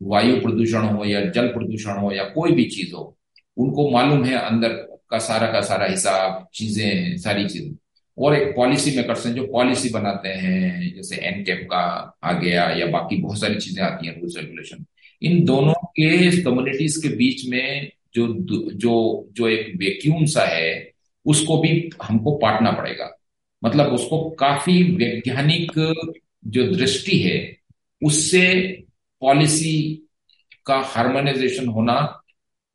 वायु 0.00 0.40
प्रदूषण 0.40 0.82
हो 0.86 1.04
या 1.04 1.24
जल 1.26 1.48
प्रदूषण 1.48 1.98
हो 1.98 2.12
या 2.12 2.24
कोई 2.30 2.52
भी 2.52 2.64
चीज़ 2.64 2.94
हो, 2.94 3.16
उनको 3.56 3.90
मालूम 3.90 4.24
है 4.24 4.38
अंदर 4.38 4.72
का 5.10 5.18
सारा 5.18 5.46
का 5.46 5.60
सारा 5.60 5.86
हिसाब, 5.86 6.46
चीज़ें, 6.54 7.16
सारी 7.18 7.46
चीज़ें। 7.48 7.76
और 8.18 8.34
एक 8.34 8.54
पॉलिसी 8.56 8.96
मेकर्स 8.96 9.26
हैं 9.26 9.34
जो 9.34 9.46
पॉलिसी 9.46 9.88
बनाते 9.90 10.28
हैं, 10.28 10.94
जैसे 10.96 11.16
एनकेप 11.16 11.66
का 11.72 11.82
आ 12.24 12.32
गया 12.32 12.68
या 12.70 12.86
बाकी 12.86 13.16
बहुत 13.16 13.40
सारी 13.40 13.54
चीज़ें 13.56 13.84
आती 13.84 14.06
हैं 14.06 14.20
रूल्स 14.20 14.36
रेगुलेशन 14.38 14.84
इन 15.22 15.44
दोनों 15.44 15.72
के 15.72 16.42
कम्युनिटीज 16.42 16.96
के 16.96 17.08
बीच 17.08 17.46
में 17.48 17.92
जो 18.14 18.28
जो 18.72 19.28
जो 19.32 19.48
एक 19.48 19.76
वैक्यूम 19.76 20.24
सा 20.24 20.42
है, 20.42 20.92
उसको 21.26 21.58
भी 21.58 21.90
हमको 22.02 22.36
पाटना 22.36 22.70
पड़ेगा। 22.70 23.18
मतलब 23.64 23.86
उसको 23.86 24.30
काफ़ी 24.30 24.82
वैज्ञानिक 24.82 25.72
जो 26.46 26.76
दृष्टि 26.76 27.18
है, 27.18 27.56
उससे 28.02 28.44
पॉलिसी 29.20 30.02
का 30.66 30.76
हार्मोनाइजेशन 30.78 31.66
होना 31.66 32.22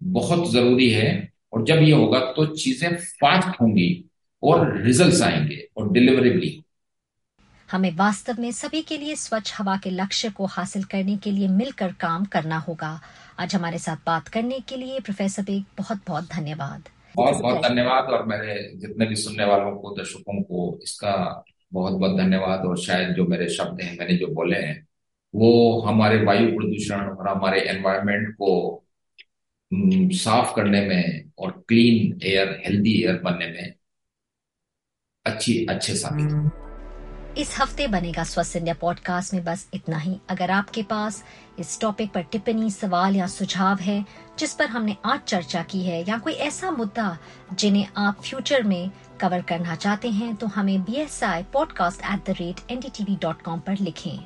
बहुत 0.04 0.52
ज़रूरी 0.52 0.90
है। 0.90 1.32
और 1.54 1.66
जब 1.66 1.76
ये 1.76 1.92
होगा 1.92 2.20
तो 2.20 2.46
चीज़ें 2.46 2.96
फास्ट 2.96 3.62
होंगी 3.62 4.06
और 4.44 4.82
रिजल्ट्स 4.82 5.22
आएँगे 5.22 5.68
और 5.78 5.92
डिलीवरेबली 5.94 6.65
हमें 7.72 7.96
वास्तव 7.96 8.36
में 8.40 8.52
सभी 8.52 8.82
के 8.82 8.98
लिए 8.98 9.16
स्वच्छ 9.16 9.54
हवा 9.58 9.78
के 9.78 9.90
लक्ष्य 9.90 10.30
को 10.30 10.46
हासिल 10.46 10.84
करने 10.84 11.18
के 11.18 11.32
लिए 11.32 11.48
मिलकर 11.48 11.92
काम 11.92 12.26
करना 12.26 12.58
होगा। 12.58 13.02
आज 13.40 13.56
हमारे 13.56 13.78
साथ 13.78 13.98
बात 14.06 14.28
करने 14.28 14.60
के 14.60 14.78
लिए 14.78 15.00
प्रोफेसर 15.00 15.44
बेग 15.44 15.64
बहुत 15.78 16.02
बहुत 16.08 16.30
धन्यवाद। 16.30 16.90
बहुत 17.16 17.42
बहुत 17.42 17.64
धन्यवाद 17.64 18.04
और 18.06 18.26
मेरे 18.26 18.74
जितने 18.76 19.06
भी 19.06 19.16
सुनने 19.16 19.46
वालों 19.46 19.76
को, 19.76 19.96
दर्शकों 19.96 20.42
को, 20.42 20.80
इसका 20.84 21.44
बहुत 21.74 21.94
बहुत 21.94 22.18
धन्यवाद 22.18 22.66
और 22.66 22.78
शायद 22.78 23.10
जो 23.10 23.26
मेरे 23.26 23.50
शब्द 23.50 23.82
हैं, 23.82 23.98
मैंने 23.98 24.18
जो 24.18 24.28
बोले 24.28 24.60
हैं, 24.60 24.88
वो 25.36 25.82
हमारे 25.82 26.24
वायु 26.24 26.48
प्रदूषण 26.48 26.96
और 26.96 27.28
हमारे 27.28 27.62
एनवायरमेंट 27.62 28.34
को 28.34 28.82
साफ़ 30.14 30.56
करने 30.56 30.82
में 30.82 31.32
और 31.38 31.66
क्लीन 31.68 32.20
एयर 32.24 32.62
हेल्दी 32.66 33.04
एयर 33.04 33.18
बनने 33.18 33.48
में 33.48 33.74
अच्छी, 35.26 35.66
अच्छे 35.66 35.96
साबित 35.96 36.65
इस 37.38 37.56
हफ़्ते 37.60 37.86
बनेगा 37.88 38.24
स्वस्थ 38.24 38.56
इंडिया 38.56 38.74
पॉडकास्ट 38.82 39.34
में 39.34 39.44
बस 39.44 39.68
इतना 39.74 39.98
ही। 39.98 40.16
अगर 40.30 40.52
आपके 40.52 40.82
पास 40.84 41.24
इस 41.60 41.80
टॉपिक 41.82 42.12
पर 42.12 42.22
टिप्पणी, 42.22 42.70
सवाल 42.72 43.16
या 43.16 43.28
सुझाव 43.28 43.80
है, 43.80 44.06
जिस 44.40 44.54
पर 44.54 44.70
हमने 44.70 44.96
आज 45.06 45.20
चर्चा 45.20 45.64
की 45.64 45.82
है, 45.84 46.02
या 46.10 46.18
कोई 46.18 46.34
ऐसा 46.34 46.70
मुद्दा 46.72 47.18
जिन्हें 47.54 47.88
आप 47.98 48.22
फ्यूचर 48.24 48.64
में 48.64 48.92
कवर 49.22 49.42
करना 49.42 49.76
चाहते 49.76 50.10
हैं 50.10 50.36
तो 50.36 50.48
हमें 50.48 50.82
B 50.84 50.96
S 50.96 51.24
I 51.24 51.44
podcast 51.54 52.02
at 52.04 52.24
the 52.26 52.36
rate 52.40 52.60
N 52.72 52.80
D 52.80 52.90
T 52.90 53.04
V 53.04 53.16
dot 53.22 53.42
com 53.42 53.60
पर 53.60 53.78
लिखें। 53.80 54.18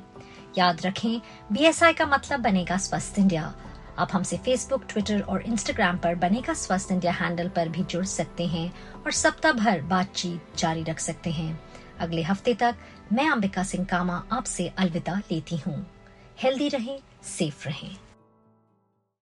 याद 0.58 0.86
रखें 0.86 1.20
बी 1.52 1.64
एस 1.64 1.82
आई 1.82 1.92
का 1.92 2.06
मतलब 2.06 2.40
बनेगा 2.40 2.76
स्वस्थ 2.78 3.18
इंडिया। 3.18 3.52
आप 3.98 4.08
हमसे 4.12 4.36
फेसबुक 4.36 4.84
ट्विटर 4.88 5.20
और 5.20 5.42
इंस्टाग्राम 5.42 5.96
पर 5.98 6.14
बनेगा 6.16 6.52
स्वस्थ 6.54 6.92
इंडिया 6.92 7.12
हैंडल 7.12 7.48
पर 7.48 7.68
भी 7.68 7.82
जुड़ 7.84 8.04
सकते 8.06 8.46
हैं 8.46 8.72
और 9.04 9.12
सप्ताह 9.12 9.52
भर 9.52 9.80
बातचीत 9.90 10.58
जारी 10.58 10.82
रख 10.82 10.98
सकते 10.98 11.30
हैं। 11.30 11.58
अगले 12.00 12.22
हफ़्ते 12.22 12.54
तक 12.54 12.76
मैं 13.12 13.30
अंबिका 13.30 13.62
सिंह 13.62 13.84
कामा 13.84 14.22
आपसे 14.32 14.72
अलविदा 14.78 15.18
लेती 15.18 15.56
हूँ। 15.56 15.86
हेल्दी 16.38 16.68
रहें, 16.68 17.00
सेफ़ 17.22 17.68
रहें। 17.68 17.96